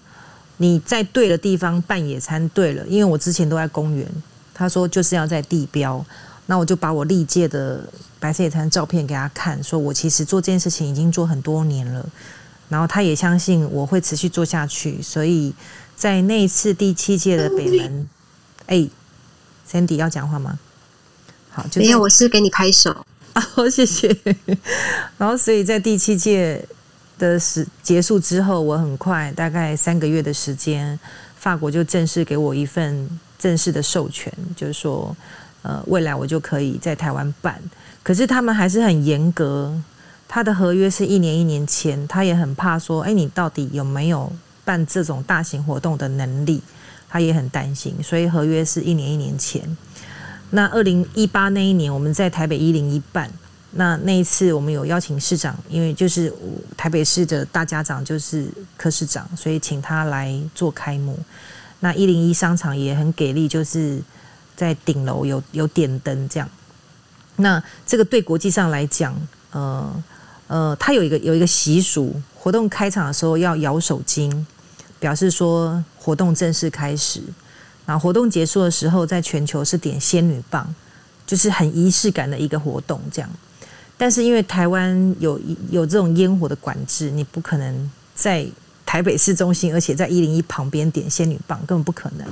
[0.58, 4.06] 你在对的地方办野餐对了，因为我之前都在公园。
[4.54, 6.04] 他说就是要在地标，
[6.46, 7.80] 那我就把我历届的
[8.18, 12.04] 白色野餐照片给他看，说我其实做这件事情已经做很多年了，
[12.68, 15.52] 然后他也相信我会持续做下去，所以
[15.96, 18.08] 在那一次第七届的北门，
[18.66, 18.88] 哎
[19.70, 20.58] ，Sandy 要讲话吗？
[21.50, 23.04] 好，没有，我是给你拍手
[23.34, 24.16] 好，谢谢。
[25.16, 26.64] 然后所以在第七届
[27.18, 30.98] 的时结束之后，我很快大概三个月的时间，
[31.36, 33.08] 法国就正式给我一份。
[33.38, 35.16] 正式的授权，就是说，
[35.62, 37.56] 呃，未来我就可以在台湾办。
[38.02, 39.72] 可是他们还是很严格，
[40.28, 44.30] 他的合约是一年一年签，他也很怕说，哎，你到底有没有
[44.64, 46.62] 办这种大型活动的能力？
[47.10, 49.62] 他也很担心，所以合约是一年一年签。
[50.50, 53.30] 那二零一八那一年，我们在台北一零一办，
[53.70, 56.30] 那那一次我们有邀请市长，因为就是
[56.76, 61.18] 台北市的大家长就是柯市长，所以请他来做开幕。
[61.80, 63.98] 那一零一商场也很给力，就是
[64.54, 66.46] 在顶楼有有点灯这样。
[67.36, 69.14] 那这个对国际上来讲，
[69.52, 70.04] 呃
[70.48, 74.44] 呃，它有一个有一个习俗，活动开场的时候要摇手巾，
[74.98, 77.22] 表示说活动正式开始。
[77.86, 80.74] 然后活动结束的时候，在全球是点仙女棒，
[81.24, 83.30] 就是很仪式感的一个活动这样。
[83.96, 88.44] 但是因为台湾有有这种烟火的管制，你不可能在。
[88.88, 92.26] 台北市中心，而且在一零一旁边点仙女棒根本不可能，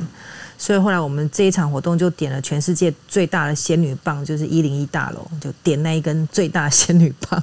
[0.56, 7.42] 所以后来我们这一场活动就点了全世界最大的仙女棒，就是一零一大楼，就点那一根最大仙女棒。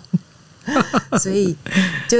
[1.19, 1.55] 所以
[2.07, 2.17] 就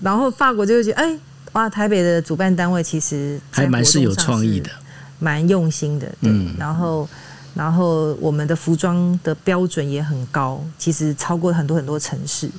[0.00, 1.18] 然后法国就会觉得，哎，
[1.52, 4.70] 哇，台北的主办单位其实还蛮是有创意的，
[5.18, 6.30] 蛮用心的，对。
[6.58, 7.08] 然后，
[7.54, 12.50] 然后我们的服装的标准也很高，其实超过很多很多城市。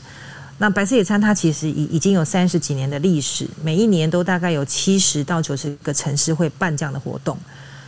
[0.57, 7.37] 那白色野餐它其实已已经有三十几年的历史，每一年都大概有七十到九十个城市会办这样的活动，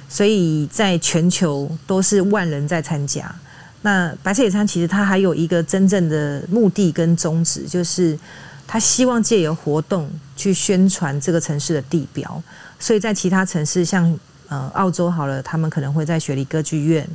[0.07, 3.33] 所以在全球都是万人在参加。
[3.81, 8.17] 那白色野餐其实它还有一个真正的目的跟宗旨，就是
[8.67, 12.43] 他希望借由活动去宣传这个城市的地标。
[12.77, 17.07] 所以在其他城市，像呃澳洲好了，他们可能会在雪梨歌剧院，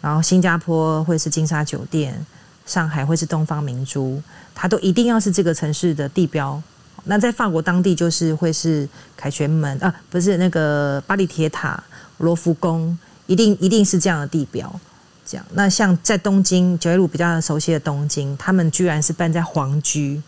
[0.00, 2.24] 然后新加坡会是金沙酒店，
[2.64, 4.22] 上海会是东方明珠，
[4.54, 6.62] 它都一定要是这个城市的地标。
[7.04, 11.82] 那在法国当地就是会是凯旋门啊，不是那个巴黎铁塔、
[12.18, 14.80] 罗浮宫，一定一定是这样的地标。
[15.28, 20.22] 这样，那像在东京，九一路比较熟悉的东京，他们居然是办在皇居，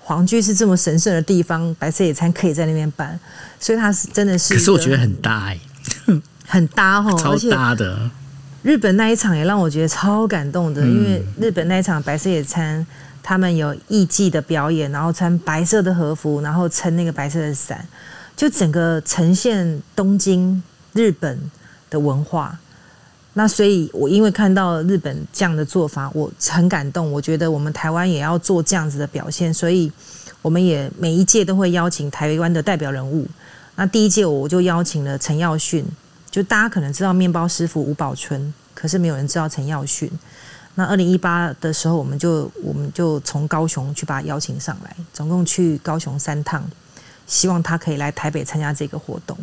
[0.00, 3.20] 皇居是这么神圣的地方，白色野餐可以在那边办，
[3.60, 4.54] 所以它是真的是。
[4.54, 5.60] 可是我觉得很大哎，
[6.46, 8.10] 很搭哦，超搭的。
[8.62, 12.84] 日本那一场也让我觉得超感动的，因为日本那一场白色野餐，
[13.22, 17.86] 他们有艺伎的表演，然后穿白色的和服，然后撑那个白色的伞，
[18.34, 20.62] 就整个呈现东京
[20.94, 21.38] 日本
[21.90, 22.58] 的文化。
[23.38, 27.12] 那所以，我因为看到日本这样的做法，我很感动。
[27.12, 29.92] 我觉得我们台湾也要做这样子的表现，所以
[30.40, 33.26] 我们也每一届都会邀请台湾的代表人物。
[33.74, 35.84] 那第一届我就邀请了陈耀迅，
[36.30, 40.10] 就大家可能知道面包师傅吴宝春，可是没有人知道陈耀迅。
[40.74, 46.64] 那二零一八的时候，我们就我们就从高雄去把他邀请上来，总共去高雄三趟，
[47.26, 49.36] 希望他可以来台北参加这个活动。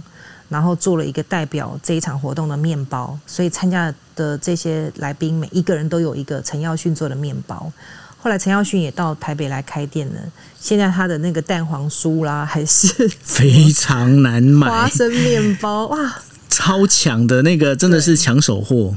[0.53, 7.73] 然后做了一个代表这一场活动的面包，所以参加的这些来宾每一个人都有一个陈耀迅做的面包。
[8.19, 10.21] 后来陈耀迅也到台北来开店了，
[10.59, 12.87] 现在他的那个蛋黄酥啦，还是
[13.23, 14.69] 非常难买。
[14.69, 18.95] 花生面包哇，超强的那个真的是抢手货。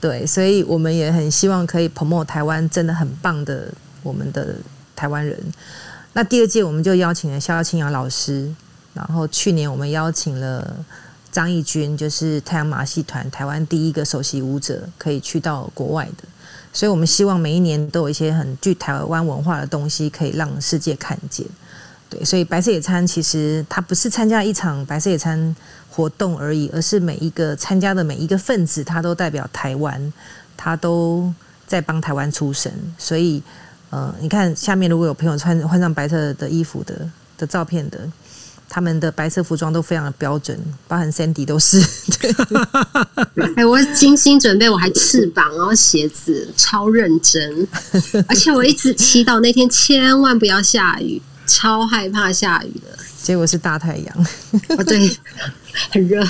[0.00, 3.70] 对，所以我们也很希望可以 promote 台湾真的很棒的
[4.02, 4.56] 我们的
[4.96, 5.38] 台湾人。
[6.14, 8.50] 那第二届我们就邀请了逍遥青阳老师。
[9.06, 10.76] 然后去年我们邀请了
[11.30, 16.24] 张义军，就是太阳马戏团台湾第一个首席舞者，可以去到国外的。
[16.72, 21.46] 所以我们希望每一年都有一些很具台湾文化的东西，可以让世界看见。
[22.10, 25.54] 对，所以白色野餐其实它不是参加一场白色野餐
[25.90, 30.12] 活动而已，而是每一个参加的每一个分子，他都代表台湾，
[30.56, 31.32] 他都
[31.66, 32.72] 在帮台湾出声。
[32.96, 33.42] 所以，
[33.90, 38.00] 呃，你看下面如果有朋友穿换上白色的衣服的的照片的。
[38.70, 41.82] 他们的白色服装都非常的标准，包含 Sandy 都是。
[43.56, 47.66] 哎，我精心准备，我还翅膀，然后鞋子超认真，
[48.28, 52.98] 而且我一直祈祷那天千万不要下雨，超害怕下雨的。
[53.22, 54.26] 结果是大太阳，
[54.76, 55.16] 哦对，
[55.90, 56.22] 很热。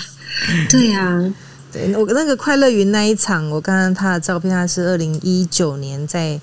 [0.70, 1.34] 对 呀，
[1.72, 6.40] 对我那个快乐云那一场，我看看他的照片，他是二零一九年在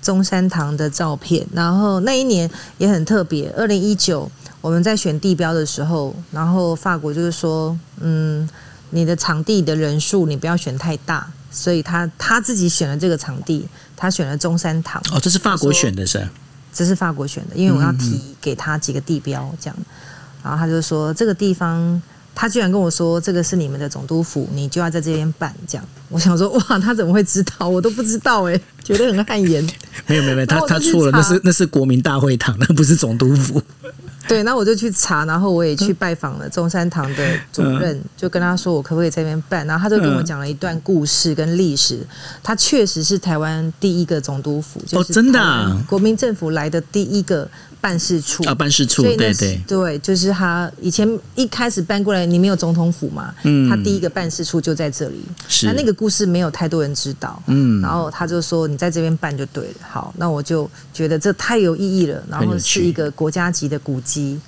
[0.00, 4.30] 中山堂的照片，然后那一年也很特别，二零一九。
[4.66, 8.48] 我们在选地标的时候，然后法国就是说，嗯，
[8.90, 15.00] 你的场地的人数你不要选太大，所以他他自己选了这个场地，他选了中山堂。
[15.12, 16.28] 哦，这是法国选的是？
[16.72, 19.76] 这是法国选的，因为我要提给他几个地标这样，
[20.42, 22.02] 然后他就说这个地方。
[22.38, 27.66] 他居然跟我说：“这个是你们的总督府，你就要在这边办。”这样，我想说：“哇，他怎么会知道？
[27.66, 29.66] 我都不知道哎， 觉得很汗颜。”
[30.06, 33.62] 没有没有没有，他他错了，那是那是国民大会堂，那不是总督府。
[34.28, 39.66] 对，那我就去查，然后我也去拜访了中山堂的主任，就跟他说我可不可以在那边办。
[39.66, 42.00] 然后他就跟我讲了一段故事跟历史。
[42.42, 47.48] 他确实是台湾第一个总督府，哦，真的，国民政府来的第一个。
[47.80, 55.24] 办事处啊，办事处，对对对，就是他以前一开始搬过来，你没有总统府嘛，嗯，他第一个办事处就在这里。
[55.46, 59.74] 是，那那个故事没有太多人知道，嗯，然后他就说你在这边办就对了。
[59.88, 64.40] 好，那我就觉得这太有意义了，然后是一个国家级的古迹。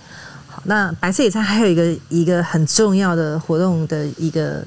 [0.49, 4.65] 好，那白色野餐还有一个一个很重要的活动的一个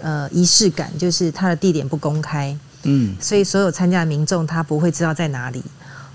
[0.00, 5.62] 呃仪式感，就是它的地点不公开，嗯，所以所有参加的民众他不会知道在哪里。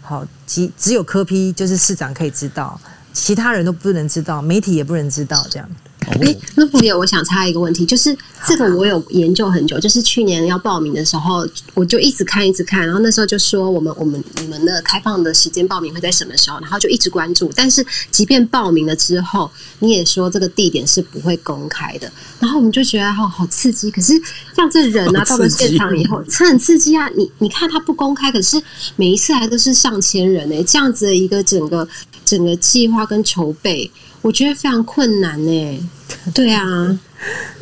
[0.06, 2.80] 好，只只有科批就是市长可以知道，
[3.12, 5.68] 其他人都不能知道，媒体也不能知道，这样。
[6.08, 8.16] 哦，哎，那朋友，我想插一个问题，就是
[8.48, 17.52] 这个我有研究很久，就是去年要报名的时候，我就一直看，一直看，然后那时候就说我们我们你们的开放的时间报名会在什么时候，然后就一直关注。
[17.56, 23.90] 但是即便报名了之后，你也说这个地点是不会公开的，然后我们就觉得哦，好刺激。
[23.90, 24.14] 可是
[24.56, 27.10] 像这人啊，到了现场以后，这很刺激啊！
[27.16, 28.62] 你你看他不公开，可是
[28.96, 31.88] 每一次来都是上千人哎，这样子的一个整个
[32.24, 33.90] 整个计划跟筹备。
[34.26, 35.90] 我觉得非常困难呢。
[36.34, 37.00] 对啊，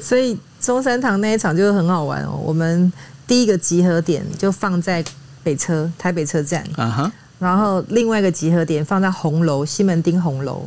[0.01, 2.39] 所以中山堂那一场就是很好玩哦。
[2.41, 2.89] 我们
[3.27, 5.03] 第一个集合点就放在
[5.43, 10.63] 北车台北车站，啊哈，然后另外一个集合点放在红楼西门町红楼，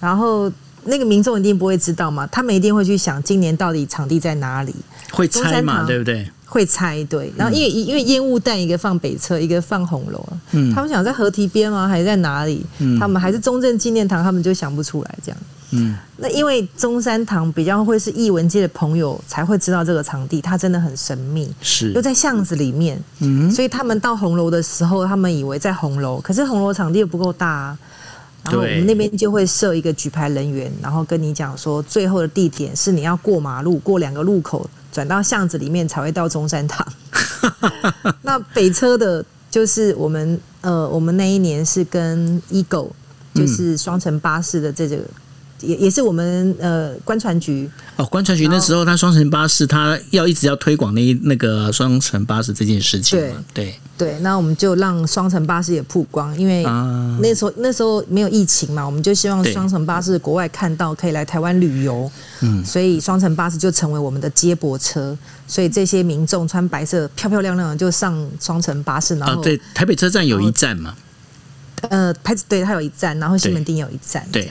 [0.00, 0.50] 然后
[0.86, 4.74] 那个民众一定不会知道嘛，他们一定会去想今年到底场地在哪里，
[5.12, 6.28] 会猜嘛，对不对？
[6.52, 11.88] 会猜对，然后因为因为烟雾弹一个放北侧，一个放红楼，嗯，他们想在河堤边吗？
[11.88, 12.62] 还是在哪里？
[12.78, 15.38] 嗯，他们还是中正纪念堂，他们就想不出来这样。
[15.70, 27.78] 嗯，那因为中山堂比较会是艺文界的朋友才会知道这个场地，它真的很神秘，是又在巷子里面，嗯，所以他们到红楼的时候，他们以为在红楼，可是红楼场地又不够大，啊。
[28.44, 34.68] 然后我们那边就会设一个举牌人员，然后跟你讲说，最后的地点是你要过马路，过两个路口。
[34.92, 36.86] 转到巷子里面才会到中山堂。
[38.22, 42.90] 那北车的，就是我们呃，我们那一年是跟 Ego，
[43.34, 44.98] 就是双层巴士的这个。
[45.62, 53.18] 也也是我们呃，观船局哦，观船局那时候他双层巴士，他要一直要推广那那个双层巴士这件事情。
[53.18, 56.64] 对对对，那我们就让双层巴士也曝光，因为
[57.20, 62.10] 那时候那时候没有疫情嘛，我们就希望双层巴士国外看到可以来台湾旅游，
[62.40, 70.96] 嗯，所以双层巴士就成为我们的接驳车，所以这些民众穿白色漂漂亮亮的就上双层巴士，然后对台北车站有一站嘛，
[71.90, 74.50] 呃，牌子对它有一站，然后西门町有一站，对。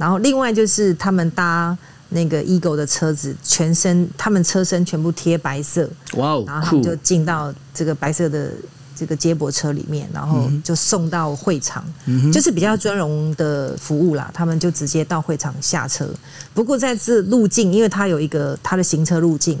[0.00, 1.76] 然后另外就是他们搭
[2.08, 8.50] 那个 Ego 的车子，全身他们车身全部贴白色，哇哦，然后他们就进到这个白色的
[8.96, 11.84] 这个接驳车里面，然后就送到会场，
[12.32, 14.28] 就是比较专荣的服务啦。
[14.34, 16.08] 他们就直接到会场下车。
[16.52, 19.56] 不过在这路径，因为他有一个他的行车路径，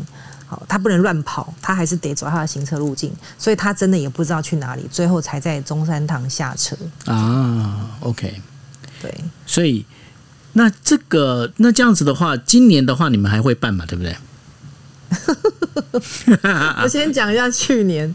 [0.46, 7.96] 好，他不能乱跑，他还是得走他的行车路径，所以他真的也不知道去哪里，最后才在中山堂下车啊。
[8.00, 8.40] OK，
[9.00, 9.14] 对，
[9.46, 9.86] 所以。
[10.54, 13.84] 那这个那这样子的话，今年的话你们还会办嘛？
[13.86, 14.16] 对不对？
[16.82, 18.12] 我先讲一下去年，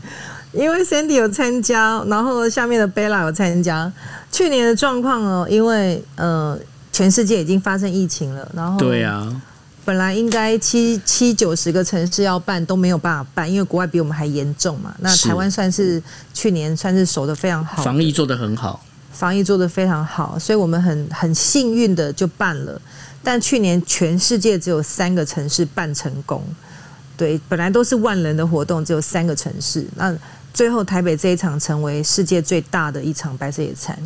[0.53, 3.91] 因为 Sandy 有参加，然后下面的 Bella 有参加。
[4.31, 6.57] 去年的状况哦，因为呃，
[6.91, 9.41] 全世界已经发生疫情了，然后对啊，
[9.85, 14.93] 本来应该七七九十个城市要办都没有办法办，因为国外比我们还严重嘛。
[14.99, 16.01] 那台湾算是
[16.33, 18.83] 去年算是守的非常好，防疫做的很好。
[19.15, 22.79] 防疫做得非常好，所以我们很很幸运的就办了。
[23.23, 26.43] 但去年全世界只有三个城市办成功，
[27.17, 29.87] 对，本来都是万人的活动，只有三个城市。
[29.95, 30.15] 那
[30.53, 33.97] 最后台北这一场成为世界最大的一场白色野餐。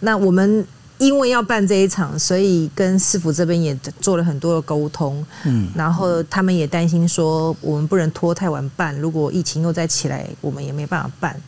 [0.00, 0.66] 那我们
[0.98, 5.24] 因为要办这一场，所以跟市府这边也做了很多的沟通。
[5.44, 11.40] 嗯，然后他们也担心说我们不能拖太晚办，如果疫情又再起来，我们也没办法办。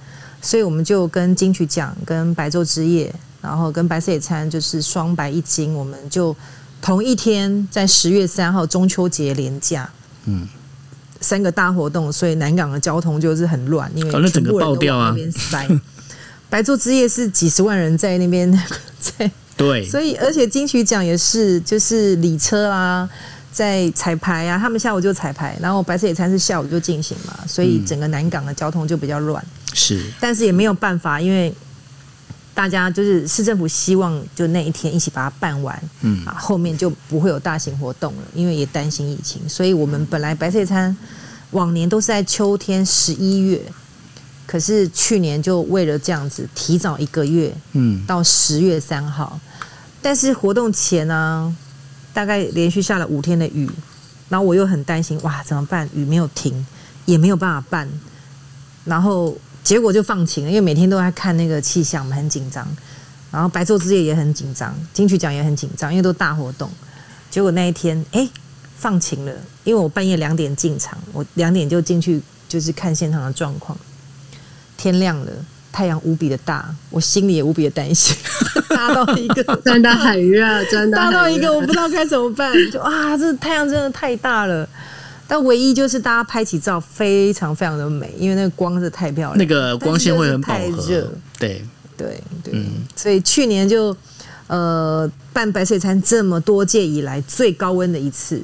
[0.43, 6.35] 所以我们就跟金曲奖、跟白昼之夜，然后跟白色野餐，就是双白一金，我们就
[6.81, 9.91] 同一天在十月三号中秋节连假，
[10.27, 10.49] 嗯，
[11.21, 15.69] 三个大活动，所以南港的交通就是很乱，因为整个爆掉啊，那边塞。
[16.49, 18.51] 白昼之夜是几十万人在那边
[18.99, 23.09] 在，对，所以而且金曲奖也是就是礼车啊。
[23.53, 29.45] 在彩排啊，他们下午就彩排，然后白色野餐是下午就进行嘛，所以整个南港的交通就比较乱。
[29.75, 31.53] 是，但是也没有办法，因为
[32.55, 40.97] 大家就是市政府希望就那一天一起把它办完，嗯啊，后面就不会有大型活动了，因为也担心疫情，所以我们本来白菜餐
[41.53, 43.61] 往年都是在秋天十一月，
[44.47, 49.39] 可是去年就为了这样子提早一个月，嗯，到十月三号，
[50.03, 51.57] 但是活动前呢。
[52.13, 53.71] 大概连续下了五天的雨，
[54.29, 55.89] 然后我又很担心，哇，怎么办？
[55.95, 56.67] 雨没有停，
[57.05, 57.89] 也没有办法办，
[58.85, 62.67] 然后结果就放晴了，因为每天都在看那个气象嘛，很紧张。
[63.31, 66.71] 然后白昼之夜也很紧张，金曲奖也很紧张，因为都大活动。
[67.31, 68.29] 结果那一天，哎，
[68.77, 69.33] 放晴了，
[69.65, 73.79] 因为我半夜两点进场，我两点就进去，就是看现场的状况。
[74.77, 75.31] 天亮了。
[75.73, 78.15] 太阳无比的大，我心里也无比的担心，
[78.71, 82.53] 大到一个真的很热，真的大到一个我不知道该怎么办。
[82.73, 84.69] 就啊，这太阳真的太大了。
[85.31, 90.83] 但唯一就是大家拍起照非常非常的美，因为那个光是太漂亮，那个光线会很饱和。
[90.89, 91.09] 热，
[91.39, 91.65] 对
[91.97, 92.65] 对对，
[92.97, 93.97] 所以去年就
[94.49, 98.43] 呃，办白色野餐这么多届以来最高温的一次，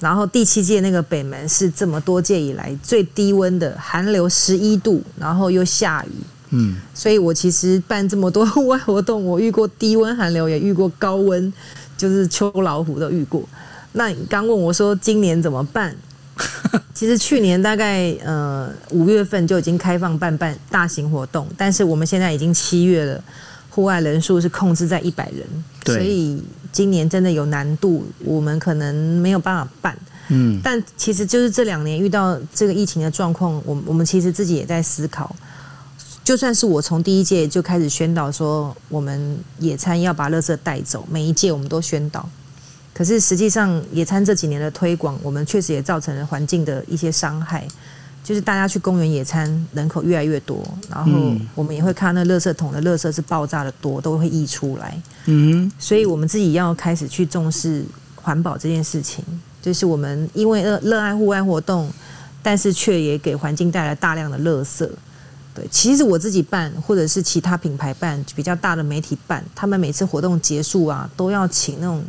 [0.00, 11.52] 然后第七届那个北门是这么多届以来最低温的，寒流十一度，然后又下雨，嗯，所以我其实办这么多户外活动，我遇过低温寒流，也遇过高温，
[11.96, 13.48] 就是秋老虎都遇过。
[13.92, 15.94] 那你刚问我说今年怎么办？
[16.94, 23.22] 其实去年大概呃五月份就已经开放办办大型活动，但是我们现在已经七月了。
[23.70, 25.44] 户外人数是控制在一百人，
[25.84, 29.98] 所以今年真的有难度，我们可能没有办法办。
[30.28, 35.34] 嗯，但其实就是这两年遇到这个疫情的状况，我我们其实自己也在思考。
[36.22, 42.28] 就算是我从第一届就开始宣导说，我们野餐要把垃圾带走，每一届我们都宣导。
[42.94, 47.66] 可是实际上，野餐这几年的推广，我们确实也造成了环境的一些伤害。
[48.22, 51.12] 就是大家去公园野餐，人口越来越多，然后
[51.54, 54.96] 我们也会看那垃圾桶的垃圾是爆炸的多，都会溢出来。
[55.26, 57.84] 嗯，所以我们自己要开始去重视
[58.14, 59.22] 环保这件事情。
[59.60, 61.90] 就是我们因为热热爱户外活动，
[62.42, 64.88] 但是却也给环境带来大量的垃圾。
[65.52, 72.02] 对，其实我自己办，或者是其他品牌办，比较大的媒体办，他们每次活动结束啊，都要请那种。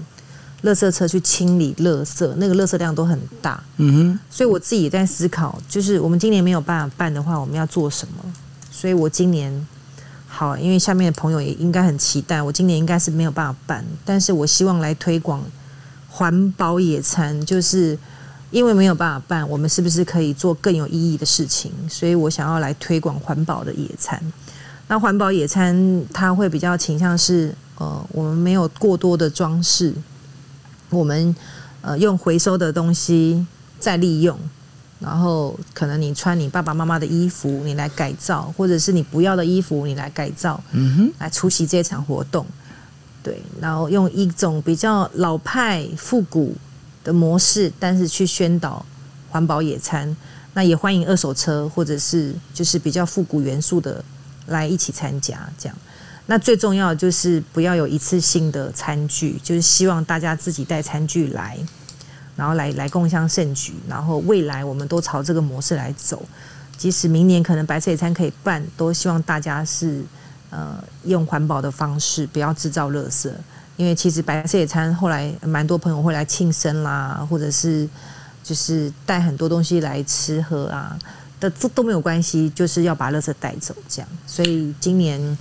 [0.64, 3.62] 垃圾车去清理垃圾，那个垃圾量都很大。
[3.78, 8.34] 嗯哼，所以我自己也在思考，就是我们今年没有办法办的话，我们要做什么？
[8.72, 9.68] 所以我今年
[10.28, 15.44] 好，因为下面的朋友也应该很期待，我今年应该是没有办法办，但是我希望来推广
[16.10, 17.98] 环保野餐，就是
[18.52, 21.72] 因为没有办法办，我们是不是可以做更有意义的事情？
[21.88, 24.22] 所以我想要来推广环保的野餐。
[24.88, 29.94] 那环保野餐它会比较倾向是，呃，我们没有过多的装饰。
[30.98, 31.36] 我们
[31.82, 33.46] 呃用回收的东西
[33.80, 34.38] 再利用，
[35.00, 42.46] 然后可能你穿你爸爸妈妈的衣服，你来改造，或者是你不要的衣服，你来改造，嗯哼，来出席这场活动，
[43.22, 46.56] 对，然后用一种比较老派复古
[47.04, 48.86] 的模式，但是去宣导
[49.30, 50.16] 环保野餐，
[50.54, 54.04] 那也欢迎二手车或者是就是比较复古元素的
[54.48, 55.78] 来一起参加，这样。
[56.28, 61.56] 那最重要就是不要有一次性的餐具，就是希望大家自己带餐具来，
[62.36, 63.76] 然后来来共享盛举。
[63.88, 66.26] 然后未来我们都朝这个模式来走，
[66.76, 70.02] 即使明年可能白色野餐可以办，都希望大家是
[70.50, 73.30] 呃用环保的方式，不要制造垃圾。
[73.78, 77.88] 因为其实白色野餐后来蛮多朋友会来庆生啦，或者是
[78.44, 80.98] 就是带很多东西来吃喝啊
[81.40, 84.10] 的，这都没有关系，就是要把垃圾带走这样。
[84.26, 85.38] 所以今年。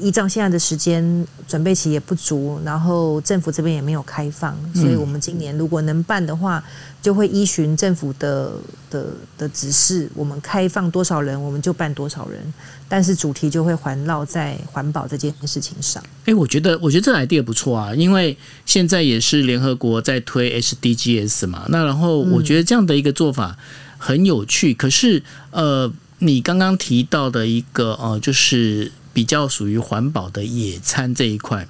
[0.00, 6.62] 依照现在的时间，准备期也不足，然后政府这边也没有开放，所以我们今年如果能办的话，
[7.02, 8.52] 就会依循政府的
[8.90, 12.40] 的的指示，我们开放多少人，我们就办多少人，
[12.88, 16.02] 但是主题就会环绕在环保这件事情上。
[16.24, 18.36] 哎，我觉得我觉得这 idea 不错啊，因为
[18.66, 23.56] 现在也是联合国在推 HDGs 嘛，那然后我觉得这样的一个做法
[23.96, 24.74] 很有趣。
[24.74, 28.92] 可是呃，你刚刚提到的一个呃，就是。
[29.12, 31.66] 比较属于环保的野餐这一块，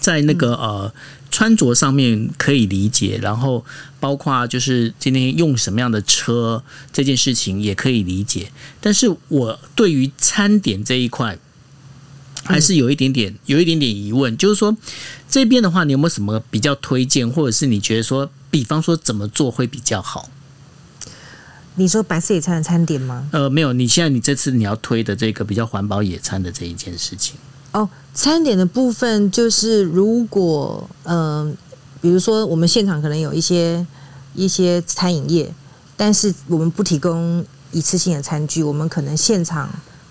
[0.00, 0.92] 在那个呃
[1.30, 3.64] 穿着上面可以理解，然后
[3.98, 6.62] 包括就是今天用什么样的车
[6.92, 8.52] 这件事情也可以理解。
[8.80, 11.38] 但是我对于餐点这一块
[12.44, 14.76] 还是有一点点有一点点疑问，就是说
[15.28, 20.28] 这边的话，你有没有什么比较推荐，或者是你觉得说，比方说怎么做会比较好？
[21.76, 23.28] 你说白色野餐的餐点吗？
[23.32, 23.72] 呃，没有。
[23.72, 27.36] 你现在你这次你要推的这个比较环保野餐的这一件事情
[27.72, 31.56] 哦，餐点的部分就是如果嗯，
[32.02, 33.86] 比如说我们现场可能有一些
[34.34, 35.50] 一些餐饮业，
[35.96, 39.70] 但是我们不提供一次性的餐具，我们可能现场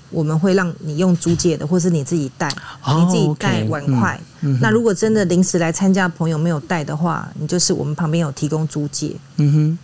[0.10, 4.20] 我们会让你用租借的，或是你自己带，你自己带碗筷。
[4.60, 9.16] 那如果真的临时来参加朋友没有带的话，你就是我们旁边有提供租借。
[9.38, 9.80] 嗯哼。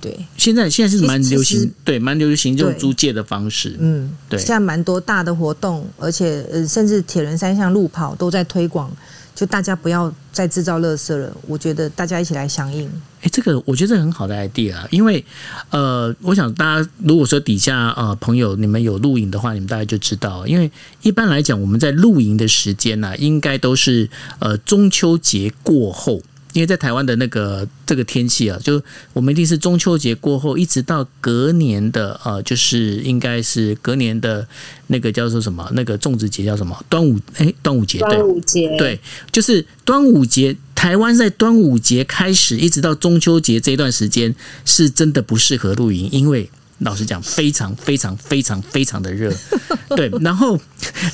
[0.00, 3.76] 对，现在现在是蛮流行，对，蛮流行这种租借的方式。
[3.78, 8.90] 嗯，对，现在蛮多大的活动，而且呃，甚至铁人三项路跑都在推广，
[9.34, 11.36] 就大家不要再制造垃圾了。
[11.46, 12.90] 我觉得大家一起来响应。
[13.20, 15.22] 哎，这个我觉得很好的 idea 啊，因为
[15.68, 20.70] 呃，我想大家如果说底下呃朋友你们有露营的话，你们大概就知道，因为
[21.02, 26.22] 一般来讲我们在露营的时间呢，应该都是呃中秋节过后。
[26.52, 28.82] 因为在台湾的那个这个天气啊，就
[29.12, 34.46] 我们一定是中秋节过后，一直到隔年的呃，就是应该是隔年的
[34.88, 35.68] 那个叫做什么？
[35.74, 36.76] 那个粽子节叫什么？
[36.88, 40.56] 端午哎，端午节端午节对，就是端午节。
[40.72, 44.34] 台湾在端午节开始一直到中秋节这段时间，
[44.64, 46.48] 是真的不适合露营，因为
[46.80, 49.32] 老实讲，非常非常非常非常的热。
[49.96, 50.58] 对，然后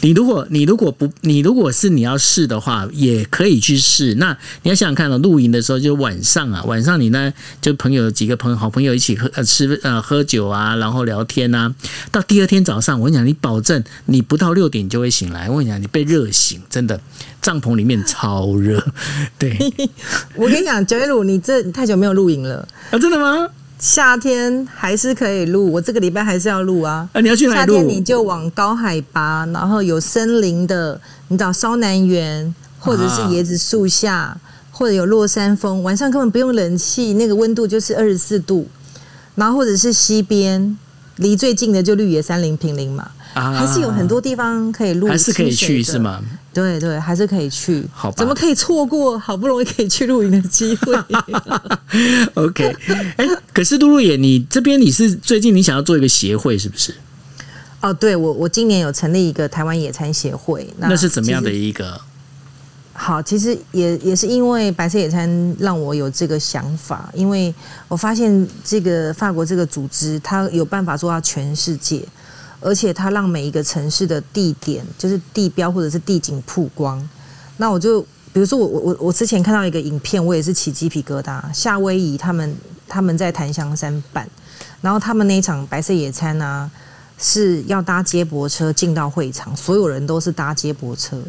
[0.00, 4.14] 你如果你如果不你如果是你要试的话，也可以去试。
[4.14, 11.74] 那你要想想看哦，露营的时候就晚上啊，晚上你呢就朋友几个朋友好朋友一起喝呃吃呃喝酒啊，然后聊天啊，
[12.12, 15.50] 到第二天早上，我跟你讲，你保证你不到六点就会醒来。
[15.50, 17.00] 我跟你讲，你被热醒，真的
[17.42, 18.84] 帐篷里面超热。
[19.38, 19.56] 对，
[20.36, 22.98] 我跟你讲，九月露，你这太久没有露营了啊？
[22.98, 23.48] 真的吗？
[23.78, 27.08] 夏天还是可以录，我这个礼拜还是要录啊。
[27.12, 27.74] 啊，你要去哪录？
[27.74, 30.98] 夏天你就往高海拔，然后有森林的，
[31.28, 34.36] 你找烧南园，或者是椰子树下，
[34.70, 38.66] 或者有落山风，晚上根本不用冷气，那个温度就是二十四度。
[39.34, 40.78] 然后或者是西边，
[41.16, 43.10] 离最近的就绿野山林平林嘛。
[43.34, 46.22] 还是有很多地方可以露，还是可以去是吗？
[46.54, 47.84] 对对，还是可以去。
[47.92, 50.94] 好，怎么可以错过好不容易可以去露营的机会？
[52.32, 52.74] OK，
[53.18, 56.94] 哎，可是露露野，你这边你是最近你想要做一个协会是不是？
[57.82, 62.00] 哦，对，我我今年有成立一个台湾野餐协会，那是怎么样的一个？
[62.97, 67.55] 好，其实也也是因为白色野餐让我有这个想法，因为
[67.88, 72.03] 我发现这个法国这个组织，它有办法做到全世界。
[72.59, 77.07] 而且它让每一个城市的地点，就是地标或者是地景曝光。
[77.59, 78.01] 那我就
[78.32, 81.40] 比如说，我我我我之前看到一个影片，我也是起鸡皮疙瘩。
[81.53, 82.57] 夏威夷他们
[82.88, 84.26] 他们在檀香山办，
[84.80, 86.68] 然后他们那一场白色野餐啊，
[87.18, 91.22] 是要搭接驳车进到会场，所有人都是搭接驳车，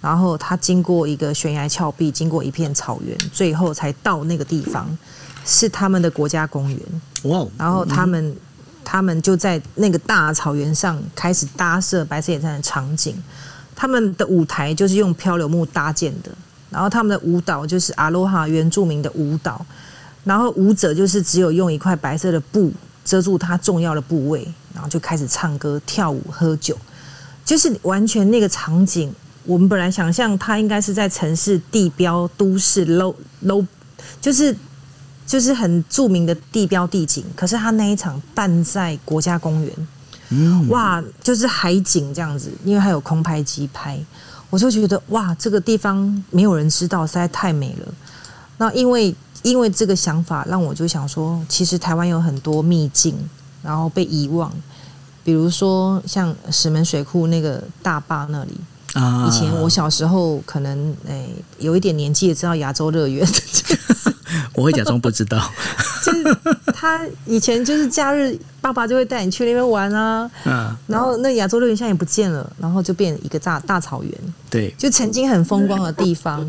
[0.00, 4.86] 然后他经过一个悬崖峭壁，经过一片草原，最后才到那个地方，
[5.44, 6.80] 是他们的国家公园。
[7.24, 7.46] 哇！
[7.58, 8.36] 然后他们。
[8.82, 13.14] 他们就在那个大草原上开始搭设白色野餐的场景，
[13.76, 16.32] 他们的舞台就是用漂流木搭建的，
[16.70, 19.64] 然后他们的舞蹈就是阿罗哈原住民的舞蹈，
[20.24, 22.72] 然后舞者就是只有用一块白色的布
[23.04, 24.42] 遮住他重要的部位，
[24.74, 26.76] 然后就开始唱歌、跳舞、喝酒，
[27.44, 29.14] 就是完全那个场景。
[29.44, 33.14] 我们本来想象他应该是在城市地标、都市 low
[33.44, 33.66] low，
[34.20, 34.56] 就是。
[35.26, 39.72] 就是很著名的地标地景，可是他那一场办在国家公园，
[40.30, 43.96] 嗯，哇，就是海景这样子，因为还有空拍机拍，
[44.50, 47.94] 我就觉得哇，这个地方没有人知道，实在太美了。
[48.58, 53.16] 那因为因为这个想法，让我就想说，其实台湾有很多秘境，
[53.62, 54.52] 然后被遗忘，
[55.22, 58.54] 比如说像石门水库那个大坝那里。
[58.94, 59.26] 啊！
[59.28, 61.28] 以前我小时候可能诶
[61.58, 63.26] 有一点年纪，也知道亚洲乐园。
[64.54, 65.50] 我会假装不知道。
[66.04, 66.24] 就是
[66.74, 70.30] 他以前就是假日，爸爸就会带你去那边玩啊。
[70.44, 70.76] 嗯。
[70.86, 74.12] 然后那亚洲乐园现在也不见了，然后就变一个大大草原。
[74.48, 74.74] 对。
[74.76, 76.44] 就曾经很风光的地方。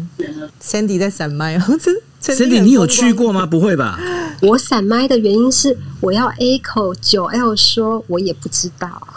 [0.62, 1.58] Sandy 在闪麦
[2.22, 3.46] Sandy 你有去过吗？
[3.46, 4.00] 不会吧？
[4.42, 9.08] 我闪麦的原因是我要 A 口九 L 说，我也不知道。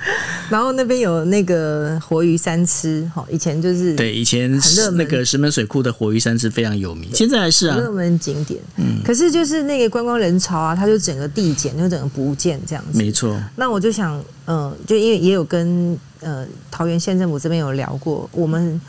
[0.48, 4.50] 然后那边有那个活鱼三吃，哈，以前就是对，以前
[4.94, 8.60] 那个石门水库的活鱼三吃非常有名，现在还是啊，热门景点。
[8.76, 12.98] 嗯，可是就是那个观光人潮啊，它就整个递减，就整个不见这样子。
[12.98, 13.38] 没错。
[13.56, 18.80] 那我就想，嗯，就因为也有跟呃桃园县政府这边有聊过，我们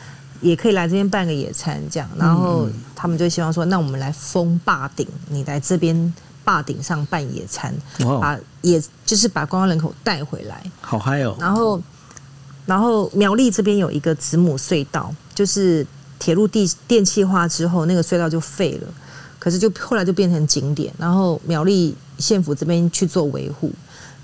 [0.41, 6.14] 也可以来这边办个野餐这样，然后他们就希望说，那我们来封坝顶，你来这边。
[6.50, 7.72] 坝顶上办野餐，
[8.20, 11.36] 把也就是把观光人口带回来，好嗨哦！
[11.39, 11.80] 然后，
[12.66, 15.86] 然后苗栗这边有一个子母隧道，就是
[16.18, 18.88] 铁路地电气化之后，那个隧道就废了，
[19.38, 23.72] 可是就后来就变成景点，然后苗栗县府这边去做维护，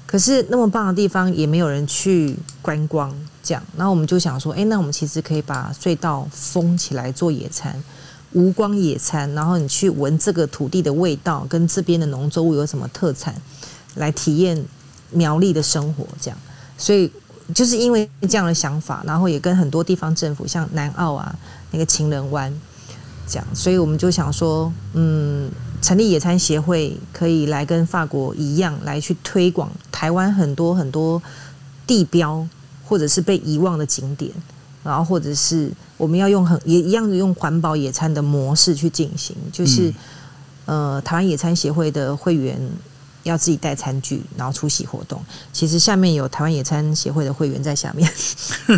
[0.08, 7.80] 可是那么棒的地方也没有人去观光，这样，然后我们就想说，哎，那我们其实可以把隧道封起来做野餐。
[8.36, 13.34] 无光野餐，然后你去闻这个土地的味道，跟这边的农作物有什么特产，
[13.96, 14.62] 来体验
[15.12, 16.38] 苗栗的生活，这样。
[16.78, 17.10] 所以
[17.54, 21.34] 就是因为这样的想法，然后也跟很多地方政府，像南澳啊，
[21.72, 22.54] 那个情人湾，
[23.26, 25.50] 这样，所以我们就想说，嗯，
[25.82, 31.22] 成立野餐协会，可以来跟法国一样，来去推广台湾很多很多
[31.88, 32.46] 地标，
[32.84, 34.32] 或者是被遗忘的景点。
[34.86, 39.92] 然后，或者是我们要用很也一样的用环保野餐的模式去进行，就是
[40.66, 42.56] 呃，台湾野餐协会的会员
[43.24, 45.20] 要自己带餐具，然后出席活动。
[45.52, 48.08] 其实下面有台湾野餐协会的会员在下面，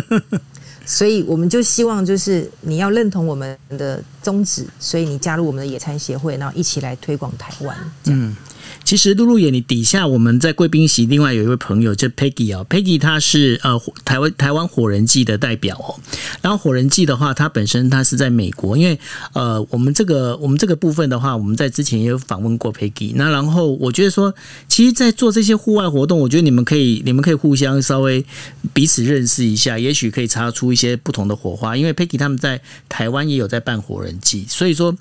[0.86, 7.76] 所以我们就希望就是你要认同我们的宗旨，所以你加入我们的野餐协会，然后一起来推广台湾。
[8.06, 8.34] 嗯。
[8.88, 16.00] 其实露露眼，你底下我们在贵宾席，另外有一位朋友就 Peggy 哦，Peggy 他是呃台湾台湾火人祭的代表哦。
[16.40, 18.98] 然后火人祭的话，它本身它是在美国，因为
[19.34, 23.12] 呃我们这个我们这个部分的话，我们在之前也有访问过 Peggy。
[23.14, 24.34] 那然后我觉得说，
[24.68, 28.24] 其实，在做这些户外活动，我觉得你们可以你们可以互相稍微
[28.72, 31.76] 彼此认识一下，也许可以擦出一些不同的火花。
[31.76, 32.58] 因为 Peggy 他们在
[32.88, 34.96] 台湾也有在办火人祭，所以说。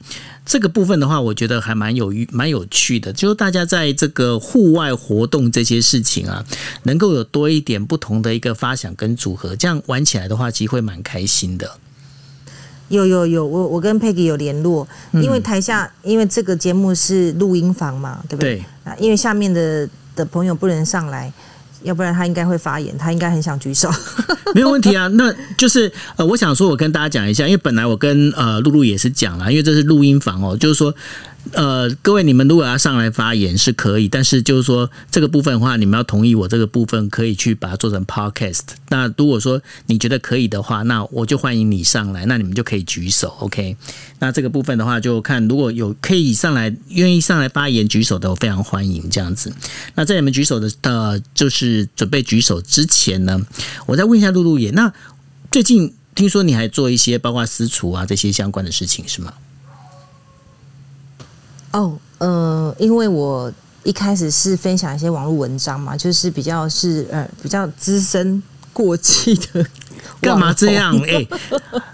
[0.47, 6.43] 这个部分的话，我觉得还蛮有蛮有趣的，就是大家在这个户外活动这些事情啊，
[6.83, 11.69] 能够有多一点不同的一个发想跟组合，这样玩起来的话，其实会蛮开心的。
[12.87, 18.63] 有有有，我我跟 Peggy 有联络，因为台下因为这个节目是录音房嘛，对不对？
[18.85, 21.33] 啊，因为下面的的朋友不能上来。
[21.83, 23.89] 要不然他应该会发言，他应该很想举手。
[24.55, 30.93] 没有问题啊，那就是呃，我想说，我跟大家讲一下，因为本来我跟呃露露也是讲了，因为这是录音房哦，就是说。
[31.53, 38.63] 呃，各位，你们如果要上来发言是可以，但是就是说这个部分的话，你们要同意我这个部分可以去把它做成 podcast。
[38.89, 43.77] 那如果说你觉得可以的话，那我就欢迎你上来，那你们就可以举手，OK？
[44.19, 49.53] 那这个部分的话，就看如果有可以上来愿意上来发言举手的，我非常欢迎这样子。
[49.95, 53.39] 那在你们举手的呃，就是准备举手之前呢，
[53.85, 54.91] 我再问一下露露也，那
[55.49, 59.33] 最近听说你还做一些包括私厨啊这些相关的事情是吗？
[61.77, 63.53] 哦，呃，因为我
[63.83, 68.41] 一开始是分享一些网络文章嘛，就是比较是呃比较资深
[68.73, 69.63] 过气的，
[70.19, 70.97] 干嘛这样？
[71.07, 71.23] 哎，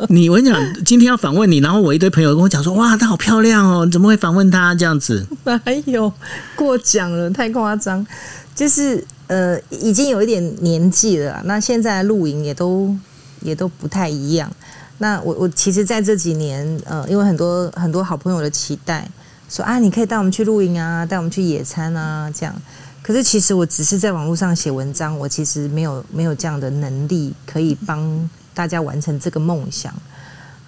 [0.08, 5.28] 你我跟你讲，今天要访问你，然后我一堆朋友跟我讲说，哇，她好漂亮哦，怎么会访问她这样子？
[5.44, 6.10] 哪有
[6.56, 8.08] 过奖了，太夸张，
[8.56, 12.96] 就是呃已经有一点年纪了，那现在露营也都
[13.42, 14.50] 也都不太一样。
[15.00, 19.06] 那我我其实在这几年，呃，因为很多很多好朋友的期待。
[19.50, 22.56] 说啊，你可以带我们去露营啊，带我们去野餐啊，这样。
[23.04, 29.94] 可是其实我只是在网络上写文章，我其实没有没有这样的能力可以帮大家完成这个梦想。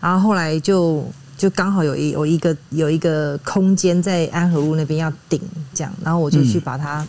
[0.02, 1.04] 然后后来就
[1.38, 5.42] 就刚好有一有一个有一个空间在安和路那边要顶
[5.74, 7.08] 这样，然后我就去把它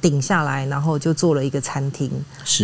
[0.00, 2.08] 顶下来，然后就做了一个餐厅，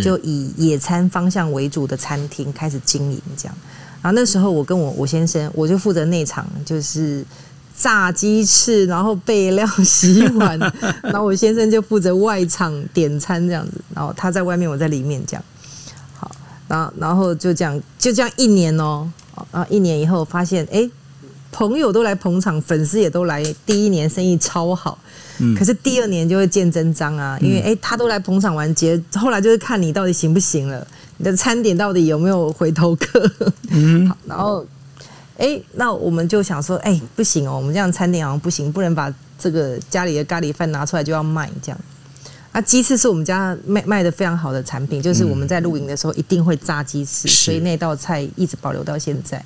[0.03, 3.55] 就以野餐方向为主的餐厅开始经营这样。
[4.01, 7.25] 然后那时候我跟我我先生，我就负责内场，就是。
[7.77, 10.59] 炸鸡翅，然后备料、洗碗，
[11.03, 15.43] 然后我先生就负责外场点餐这样子，然后他在外面，我在里面这样。
[16.17, 16.31] 好，
[16.69, 19.11] 然后然后就这样，就这样一年哦，
[19.51, 20.89] 啊，一年以后发现，哎，
[21.51, 24.97] 朋友都来捧场，粉丝也都来，第一年生意超好，
[25.41, 33.29] 嗯，可是第二年就会见真章啊，因为哎，他都来捧场完结，后来就是看你到底行不行了，你的餐点到底有没有回头客，
[33.71, 34.65] 嗯， 好，然后。
[35.37, 41.81] 哎，那我们就想说，哎，不行哦，我们这样餐厅好像不行，不能把这个家里的咖喱饭拿出来就要卖这样。
[42.53, 49.45] 啊，鸡翅是我们家卖卖的非常好的产品，就是我们在露营的时候一定会炸鸡翅，所以那道菜一直保留到现在。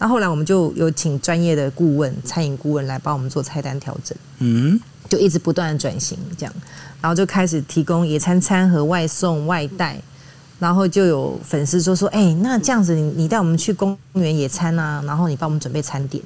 [0.00, 6.52] 那后来我们就有请专业的顾问、餐饮顾问来帮我们做菜单调整，嗯，就一直不断的转型这样，
[7.00, 10.00] 然后就开始提供野餐餐盒外送、外带。
[10.60, 15.02] 然后就有粉丝就说：“哎，那这样子，你你带我们去公园野餐啊？
[15.04, 16.22] 然后你帮我们准备餐点。”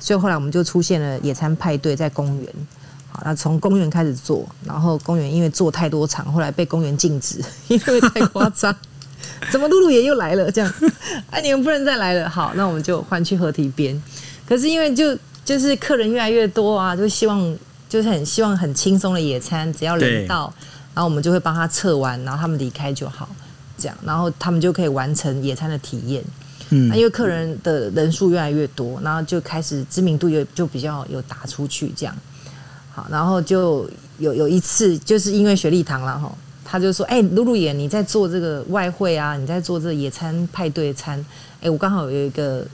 [0.00, 2.48] 所以后来我们就出现了野餐派对在公园。
[3.12, 8.74] 好，那从公园开始做，然后公园因为做太多场，后来被公园禁止，因为太夸张。
[9.52, 10.50] 怎么露露也又来了？
[10.50, 10.74] 这样，
[11.30, 12.28] 哎，你们不能再来了。
[12.28, 14.02] 好，那我们就换去河堤边。
[14.46, 17.56] 可是因为就就是客人越来越多啊，就希望
[17.88, 20.52] 就是很希望很轻松的野餐，只要人到，
[20.94, 23.28] 然后我们就会帮他测完，然后他们离开就好。
[23.76, 26.22] 这样，然后他们就可以完成野餐的体验。
[26.70, 31.92] 嗯，那因为客人的人数越来越多，然后就开始知名度也就比较有打出去。
[31.94, 32.16] 这样，
[32.92, 39.36] 好，然后就有有一次，就是因为雪莉堂了哈，他就说：“哎，露露爷，你在做这个外汇啊？
[39.36, 41.22] 你在做这个野餐派对餐？
[41.60, 42.66] 哎，我刚好有一个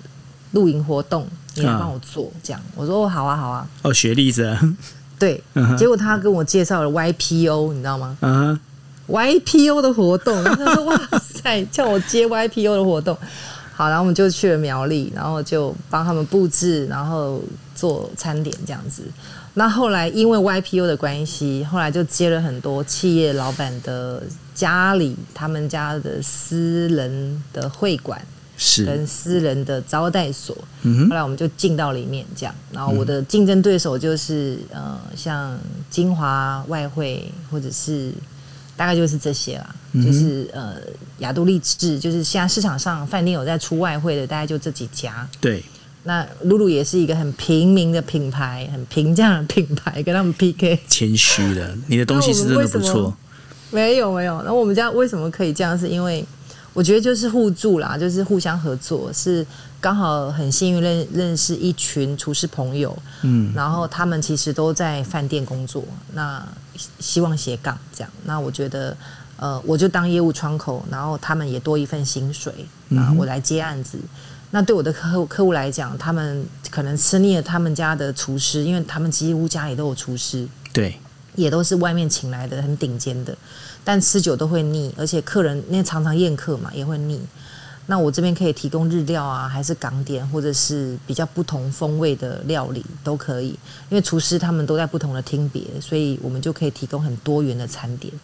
[0.53, 1.27] 露营活动，
[1.57, 4.57] 你来帮我做。”这样，我说：“哦，好啊，好啊。”哦，雪莉是？
[5.19, 5.43] 对，
[5.77, 8.17] 结果他跟我介绍了 YPO，你知道吗？
[8.21, 8.59] 嗯。
[9.11, 13.17] YPO 的活动，然后他说：“哇塞，叫我接 YPO 的活动。”
[13.75, 17.43] 好，然后我们就去了苗栗，然后就帮他们布置，然后
[17.75, 19.03] 做餐点这样子。
[19.55, 24.23] 那后来因为 YPO 的关系，后来就接了很多企业老板的
[24.55, 28.21] 家里，他们家的私人的会馆
[28.59, 30.55] 是跟私人的招待所。
[30.83, 32.55] 嗯后来我们就进到里面这样。
[32.71, 35.59] 然后我的竞争对手就是呃，像
[35.89, 38.13] 金华外汇或者是。
[38.81, 40.77] 大概就是这些啦，就是呃，
[41.19, 45.29] 亚都丽致，就是现在市场上饭店有在出外汇的，大概就这几家。
[45.39, 45.63] 对，
[46.05, 50.81] 那露露也是一个很平民的品牌，很平价的品牌，跟他们 PK。
[50.89, 53.15] 谦虚的，你的东西是真的不错。
[53.71, 55.79] 没有没有，那我们家为什么可以这样？
[55.79, 56.25] 是因为
[56.73, 59.47] 我觉得就是互助啦，就是互相合作，是
[59.79, 66.43] 刚好很幸运认认识一群厨师朋友，嗯，然后他们其实都在饭店工作，那
[66.99, 68.11] 希望斜杠这样。
[68.25, 68.97] 那我觉得，
[69.37, 72.53] 呃，我就当业务窗口，然后他们也多一份薪水，
[72.89, 73.99] 那我来接案子。
[74.51, 80.99] 那对我的客户客户来讲，他们可能吃腻了他们家的厨师，因为他们几乎家里都有厨师，对，
[81.37, 83.37] 也都是外面请来的很顶尖的，
[83.85, 87.21] 但吃久都会腻，而且客人那常常宴客嘛也会腻。
[87.91, 93.49] 那我这边可以提供日料啊，还是港点，或者是比较不同风味的料理都可以，
[93.89, 98.15] 因为厨师他们都在不同的厅别，所以我们就可以提供很多元的餐点。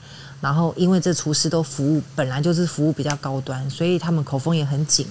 [0.40, 5.04] 然后因为这厨师都服务本来就是服务比较高端，所以他们口风也很紧。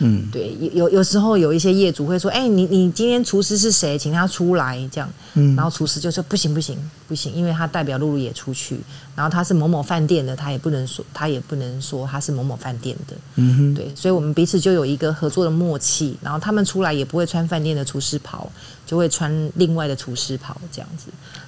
[0.00, 6.78] 嗯，对，有有时候有一些业主会说，哎，你你今天厨师是谁，请他出来这样，嗯，然后厨师就说不行不行
[7.08, 8.78] 不行，因为他代表露露也出去，
[9.16, 18.48] 然后他是某某饭店的，他也不能说他也不能说他是某某饭店的，嗯哼，对，所以我们彼此就有一个合作的默契，然后他们出来也不会穿饭店的厨师袍，
[18.86, 21.06] 就会穿另外的厨师袍这样子，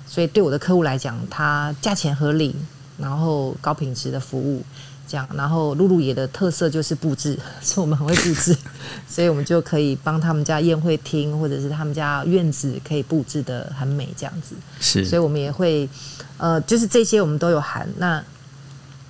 [0.08, 2.54] 所以对我的客户来讲，他价钱合理，
[2.98, 4.60] 然后高品质的服务。
[5.10, 8.56] 这样，然后露露野的特色就是布置， 所以我们很会布置，
[9.08, 14.54] 所以我们就可以帮他们家宴会厅或者是他们家院子可以布置的很美，这样子。
[14.78, 15.88] 是，所以我们也会，
[16.36, 17.88] 呃，就是这些我们都有含。
[17.98, 18.22] 那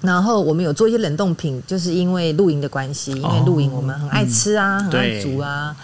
[0.00, 5.76] 然后我们有做一些冷冻品，就是因为露营的关系，因为露营我们很爱吃啊，很爱煮啊。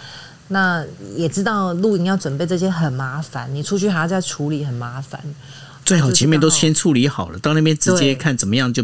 [0.47, 0.83] 那
[1.15, 5.21] 也知道露营要准备这些很麻烦，你出去还要再处理，很麻烦。
[5.85, 8.83] 最好前面都先处理好了，到那边直接看怎么样就。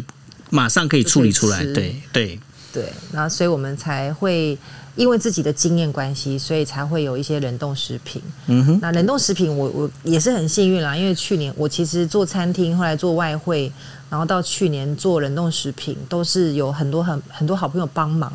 [0.54, 2.40] 马上可以处理出来，对对
[2.72, 4.56] 对，那所以我们才会
[4.96, 8.22] 因为自己的经验关系，所以才会有一些冷冻食品。
[8.46, 13.72] 嗯哼，那冷冻食品我我也是很幸运啦，因为去年我其实做餐厅，后来做外汇，
[14.12, 18.32] 然后到去年做冷冻食品，都是有很多很很多好朋友帮忙。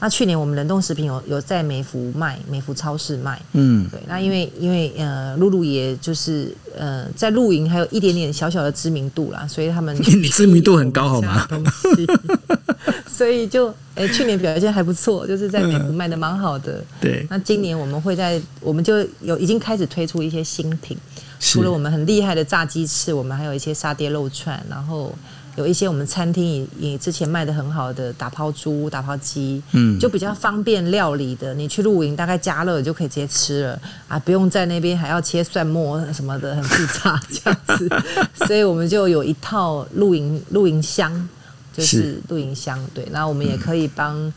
[0.00, 4.00] 那去年我们冷冻食品有有在美孚卖，美孚超市卖，嗯，对。
[4.08, 11.46] 那因为因为呃，露露也就是呃，在露营还有一点点小小的知名度啦，所以他们 你知名度很高好吗？
[13.06, 16.82] 所以就哎，去年表现还不错，就是在美孚卖的蛮好的。
[16.98, 17.26] 对。
[17.28, 20.96] 那今年我们会在，我们就有已经开始推出一些新品，
[21.38, 25.14] 除了我们很厉害的炸鸡翅，我们还有一些沙爹肉串，然后。
[25.56, 31.52] 有一些我们餐厅也也之前卖的很好的打抛猪、打抛鸡，嗯，就比较方便料理的。
[31.54, 37.88] 你去露营，大概加热就可以直接吃了啊，不用在那边还要切蒜末什么的，很复杂这样子。
[38.46, 41.28] 所以我们就有一套露营露营箱，
[41.76, 42.78] 就是露营箱。
[42.94, 44.32] 对，然后我们也可以帮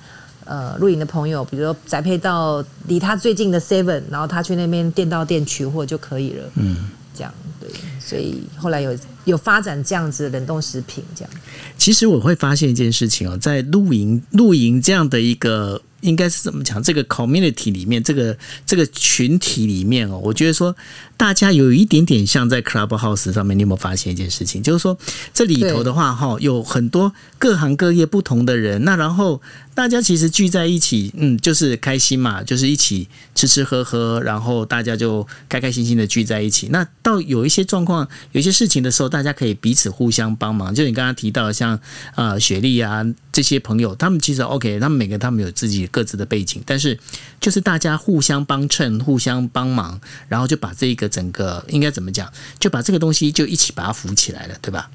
[0.45, 6.43] 呃露营的朋友，比如说宅配到离他最近的 Seven，然后他去那边店到店取货就可以了。
[6.55, 7.34] 嗯，这样
[7.68, 7.82] 对。
[7.99, 8.97] 所以后来有。
[9.26, 11.34] 有发展这样子冷冻食品，这样。
[11.78, 15.82] 其实我会发现一件事情哦，在露营露营这样的一个。
[16.04, 16.84] 应该是怎么讲？
[16.84, 20.76] 这个 community 里面，这个这个群体里面哦，我觉得说
[21.18, 24.62] 大家有一点点像在 Clubhouse 上面，你有没有发现一件事情？
[24.62, 24.97] 就是说
[25.34, 29.41] 这里头的话，哈，有很多各行各业不同的人，那然后
[29.74, 36.68] 大家其实聚在一起，嗯，就是开心嘛，就是一起吃吃喝喝，然后大家就开开心心的聚在一起。
[36.68, 40.76] 那到有一些状况、有一些事情的时候，大家可以彼此互相帮忙。
[40.76, 41.80] 就你刚刚提到像
[42.16, 45.88] 啊雪莉啊这些朋友，他们其实 OK，他们每个他们有自己。
[45.93, 46.97] 各自的背景，但是
[47.39, 52.27] 就是大家互相帮衬、互相帮忙，然后就把这个整个应该怎么讲，
[52.59, 54.89] 就把这个东西就一起把它扶起来了，对吧？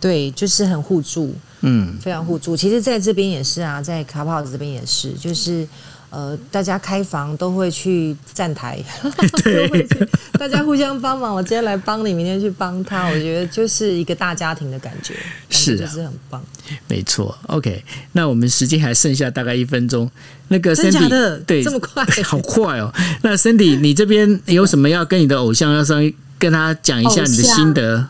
[0.00, 2.56] 对，就是很互助，嗯，非常互助。
[2.56, 5.66] 其实在这边也是啊，在卡帕这边也是，就是。
[6.14, 10.08] 呃，大家开房都会去站台， 都会去，
[10.38, 11.34] 大家互相帮忙。
[11.34, 15.16] 我今天来帮你，明天去帮他，我觉得就是一个大家庭的感觉，
[15.50, 16.40] 是就是很棒。
[16.86, 20.08] 没错，OK，那我们时间还剩下大概一分钟。
[20.46, 22.94] 那个 Cindy，对，这么快， 好快哦。
[23.22, 28.06] 那 Cindy，你这边有什么要跟你的偶像要稍微跟他讲一下你的心得？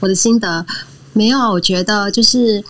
[0.00, 0.64] 我的心得
[1.12, 2.64] 没有，我觉得就是。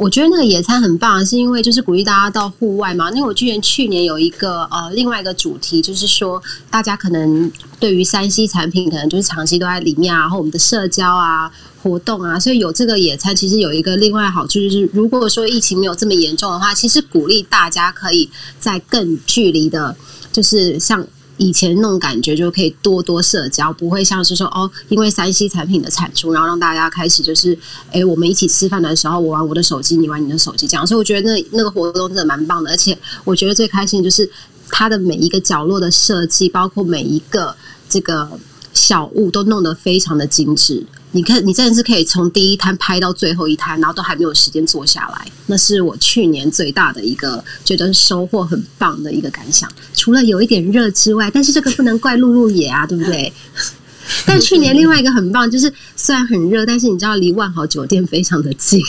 [0.00, 3.10] 我觉得那个野餐很棒，是因为就是鼓励大家到户外嘛。
[3.10, 19.94] 因为我去年去年有一个呃另外一个主题，就是说大家可能对于山西产品，可能就是长期都在里面啊，然后我们的社交啊、活动啊，所以有这个野餐，其实有一个另外好处，就是如果说疫情没有这么严重的话，其实鼓励大家可以在更距离的，
[20.32, 21.06] 就是像。
[21.40, 27.58] 以前那种感觉就可以多多社交，不会像是说哦，因为三 C 产品的产出，然后让大家开始就是，
[27.90, 30.86] 哎，我们一起吃饭的时候，我玩我的手机，你玩你的手机，这样。
[30.86, 34.30] 所以我觉得那那个活动真的蛮棒的，而且我觉得最开心的就是
[34.68, 37.56] 它的每一个角落的设计，包括每一个
[37.88, 38.28] 这个
[38.74, 40.84] 小物，都弄得非常的精致。
[41.12, 45.26] 你看，你真的是可以从第一摊拍到最后一摊，然后都还没有时间坐下来。
[45.46, 49.68] 那是我去年最大的一个觉得收获很棒的一个感想。
[49.92, 53.32] 除了有一点热之外，但是这个不能怪露露野啊，对不对？
[54.24, 58.80] 但去年另外一个很棒，就是虽然很热，但是你知道离万豪酒店非常的近。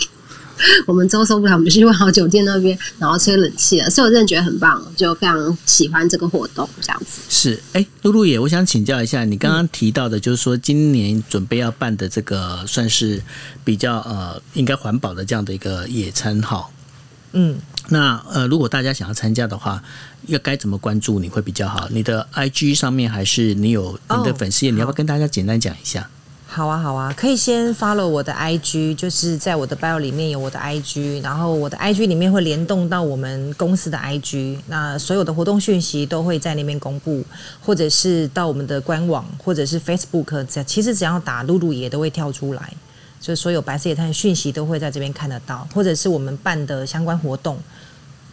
[0.87, 3.89] 我们周收不了，我们就去万豪酒店那边，然后吹冷气了。
[3.89, 7.21] 所以我真的觉得很棒，就非常喜欢这个活动，这样子。
[7.29, 13.21] 是，哎，露露也，我想请教一下，你刚刚提到的，就是说今年准备要办的这个，算是
[13.63, 16.67] 比较呃，应该环保的这样的一个野餐哈。
[17.33, 17.57] 嗯，
[17.89, 19.81] 那呃，如果大家想要参加的话，
[20.27, 21.87] 要该怎么关注你会比较好？
[21.89, 24.71] 你的 IG 上面还是你有你的粉丝页？
[24.71, 26.09] 你要不要跟大家简单讲一下？
[26.53, 37.23] 好啊，好啊，可以先 follow 我的 IG，就是在我的 bio 里面有我的 IG，然后我的 IG 里面会联动到我们公司的 IG，那所有的活动讯息都会在那边公布，
[37.63, 42.73] 或者是到我们的官网，或者是 Facebook，其实只要打露露也都会跳出来，
[43.21, 47.57] 所以所有白色野探讯息都会在这边看得到，或者是我们办的相关活动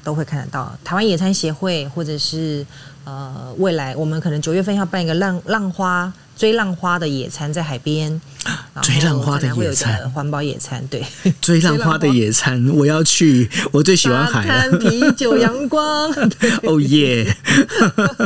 [0.09, 0.74] 都会看得到。
[0.82, 2.64] 台湾野餐协会，或者是
[3.04, 6.11] 呃未来我们可能九月份要办一个浪浪花。
[6.38, 8.20] 追浪花的野餐在海边，
[8.80, 11.04] 追浪花的野餐，环保野餐，对，
[11.40, 14.78] 追浪花的野餐，我要去，我最喜欢海了。
[14.78, 16.09] 啤酒阳光，
[16.62, 17.36] 哦耶！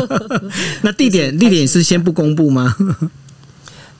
[0.85, 2.76] 那地点地点是先不公布吗？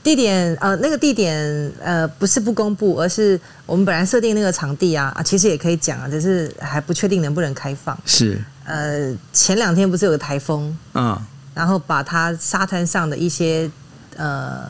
[0.03, 7.99] 地点呃，那个地点呃，不是不公布，而是我们本来设定那个场地啊啊，其实也可以讲啊，只是还不确定能不能开放。
[8.05, 11.25] 是呃，前两天不是有个台风啊，
[11.55, 13.71] 然后把它沙滩上的一些。
[14.15, 14.69] 呃，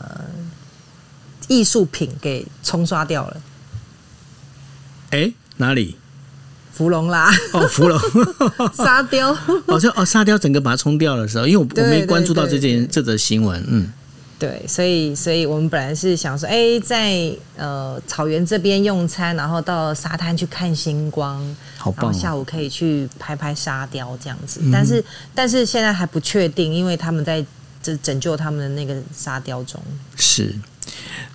[1.49, 3.37] 艺术品给冲刷掉了。
[5.09, 5.97] 哎，哪里？
[6.71, 7.29] 芙蓉啦！
[7.51, 7.99] 哦，芙蓉
[8.73, 9.33] 沙雕。
[9.67, 13.61] 好像哦，沙雕整个把它冲掉的时候，因为我我没关注到这件这则新闻。
[13.67, 13.91] 嗯，
[14.43, 22.13] 对，所以所以我们本来是想说，哎，在呃草原这边用餐，然后到沙滩去看星光，好棒！
[22.13, 24.59] 下午可以去拍拍沙雕这样子。
[24.71, 27.45] 但是但是现在还不确定，因为他们在。
[27.85, 29.77] 这拯救他们的那个沙雕中
[30.15, 30.55] 是。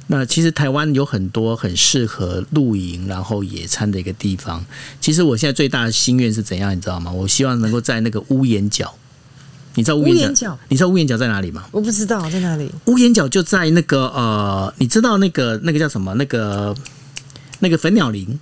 [0.06, 4.64] 那其实台湾有很多很适合露营然后野餐的一个地方。
[4.98, 7.12] 其实我现在最大的心愿是怎样，你知道吗？
[7.12, 8.94] 我希望能够在那个屋檐角。
[9.74, 10.58] 你知道屋檐角？
[10.68, 11.64] 你知道屋檐角在哪里吗？
[11.70, 12.70] 我不知道在哪里。
[12.86, 16.14] 屋檐角就在那个呃，你知道那个那个叫什么？
[16.14, 16.74] 那个
[17.60, 18.38] 那个粉鸟林。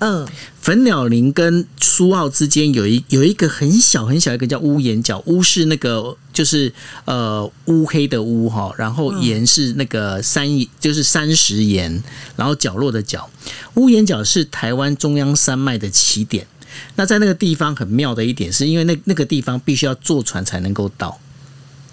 [0.00, 0.26] 嗯，
[0.60, 6.70] 粉鸟林跟苏澳之间有一有一个很小很小一个叫屋檐角，屋是那个就是
[7.04, 10.46] 呃乌黑的乌哈，然后岩是那个山
[10.80, 12.02] 就是山石岩，
[12.36, 13.30] 然后角落的角，
[13.74, 16.46] 屋檐角是台湾中央山脉的起点。
[16.96, 21.18] 那在那个地方很妙的一点，是因为那那个地方必须要坐船才能够到。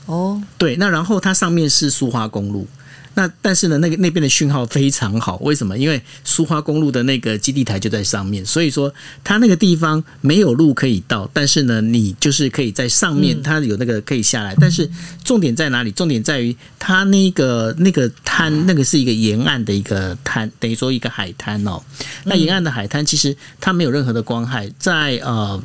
[0.05, 2.67] 哦，对，那然后它上面是苏花公路。
[3.13, 5.77] 那但是呢，那个那边的讯号非常好，为什么？
[5.77, 8.93] 因为苏花公路的那个基地台就在上面，所以说
[9.23, 14.55] 它那个地方没有路可以到，但是呢，你就是可以在上面，它有那个可以下来。
[14.59, 14.89] 但是
[15.23, 15.91] 重点在哪里？
[15.91, 21.81] 重点在于它那个那个滩，那个是一个沿岸的一个滩，等于说一个海滩哦。
[22.23, 25.61] 那沿岸的海滩其实它没有任何的光害，在呃。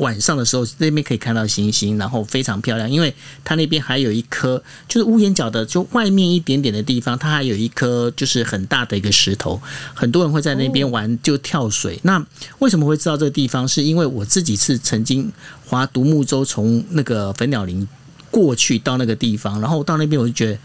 [0.00, 2.90] 晚上的时候，那边可以看到星星，然后非常漂亮。
[2.90, 9.60] 因为它那边还有一颗，就是屋檐角的，就外面一点点的地方，它还有一颗就是很大的一个石头，
[9.94, 11.98] 很多人会在那边玩，就跳水。
[12.02, 12.24] 那
[12.58, 13.68] 为什么会知道这个地方？
[13.68, 15.30] 是因为我自己是曾经
[15.66, 17.86] 划独木舟从那个粉鸟林
[18.30, 20.58] 过去到那个地方，然后到那边我就觉得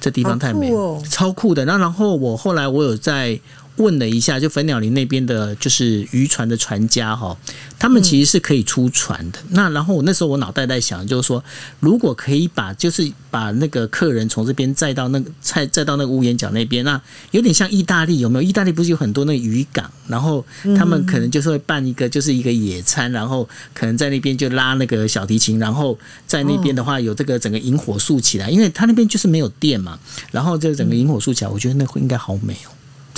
[0.00, 0.70] 这地方太美，
[1.08, 1.64] 超酷的。
[1.64, 3.38] 那然后我后来我有在。
[3.76, 7.36] 问了一下，就粉鸟林那边的，就是渔船的船家哈，
[7.78, 9.38] 他们其实是可以出船的。
[9.50, 11.42] 那然后我那时候我脑袋在想，就是说，
[11.80, 17.00] 如果可以把，就是把那个客人从这边载到那个载载到那个屋檐角那边，那
[17.30, 18.42] 有点像意大利有没有？
[18.42, 20.44] 意大利不是有很多那个渔港，然后
[20.76, 29.98] 他们可能就是会办一个，就是一个野餐，然后可能在那边就拉那个小提琴，然后在那边的话有这个整个萤火树起来，因为他那边就是没有电嘛，
[30.30, 32.70] 然后就整个萤火树起来，我觉得那会应该好美哦。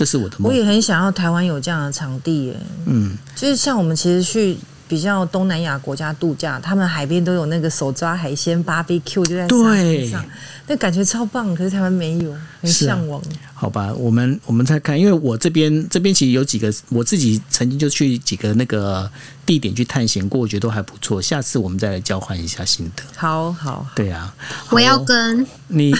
[0.03, 0.51] 这是我的梦。
[0.51, 2.57] 我也很想要台湾有这样的场地耶。
[2.87, 10.25] 嗯，就是像我们其实去比较东南亚国家度假，他们海边都有那个手抓海鲜 barbecue 就在沙上。
[10.67, 13.21] 那感觉超棒，可是台湾没有，很向往。
[13.53, 19.11] 好吧，我们我们再看，因为我这边这边其实有几个，我自己曾经就去几个那个
[19.45, 21.21] 地点去探险过，我觉得都还不错。
[21.21, 23.03] 下次我们再来交换一下心得。
[23.17, 24.33] 好好，对啊，
[24.71, 25.93] 我要跟你，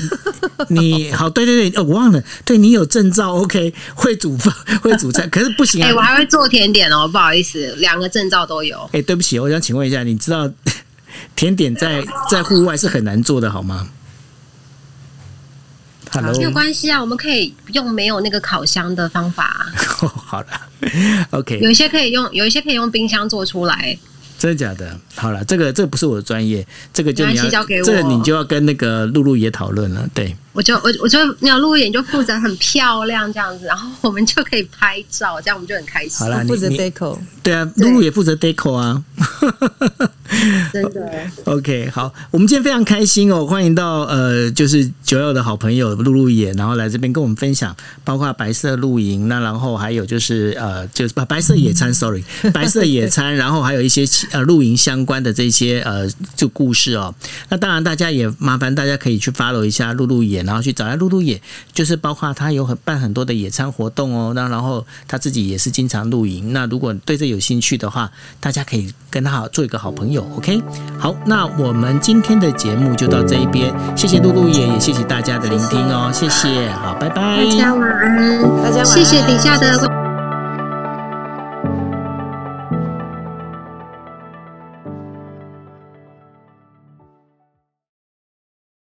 [0.69, 5.89] 你 好，对对对，呃，我忘了，对你有证照，OK，会煮饭，会煮菜，可是不行啊。
[5.89, 8.89] 哎，我还会做甜点哦，不好意思，两个证照都有。
[8.93, 10.49] 哎，对不起，我想请问一下，你知道？
[11.37, 13.87] 甜点在在户外是很难做的，好吗
[16.13, 19.67] ？Hello，没有关系啊，我们可以用没有那个烤箱的方法。
[20.27, 20.47] 好了
[21.31, 23.97] ，OK，有一些可以用，有一些可以用冰箱做出来。
[24.39, 24.99] 真的假的？
[25.15, 30.09] 好了，这个这不是我的专业，这个就你要交给我，这个你就要跟那个露露也讨论了。
[30.13, 36.19] 对，我就我我就那露露也就负责很漂亮这样子，然后我们就可以拍照，这样我们就很开心。
[36.19, 39.03] 好了，负责 deco，对啊，露露也负责 deco 啊。
[40.73, 41.11] 真的。
[41.45, 47.75] OK，好，我们今天非常开心哦，欢迎到呃，就是九友的好朋友露露眼，然后来这边跟我们分享，
[48.05, 52.23] 包括白色露营，那然后还有就是呃，就是白白色野餐，sorry，
[52.53, 57.15] 白色野餐，然后还有一些呃露营相关的这些呃就故事哦。
[57.49, 61.41] 那当然，大家也麻烦大家可以去 follow 一下露露野，然后去找下露露野，
[61.73, 64.33] 就是包括他有很办很多的野餐活动哦。
[64.35, 66.53] 那然后他自己也是经常露营。
[66.53, 70.27] 那如果对这有兴趣的话，大家可以跟他做一个好朋友。
[70.37, 70.63] OK，
[70.99, 80.02] 好，那我们今天的节目就到这一边，谢谢露露野，也谢谢大家的聆听哦，谢谢，好，拜拜，大家晚安，大家晚安，谢谢底下的。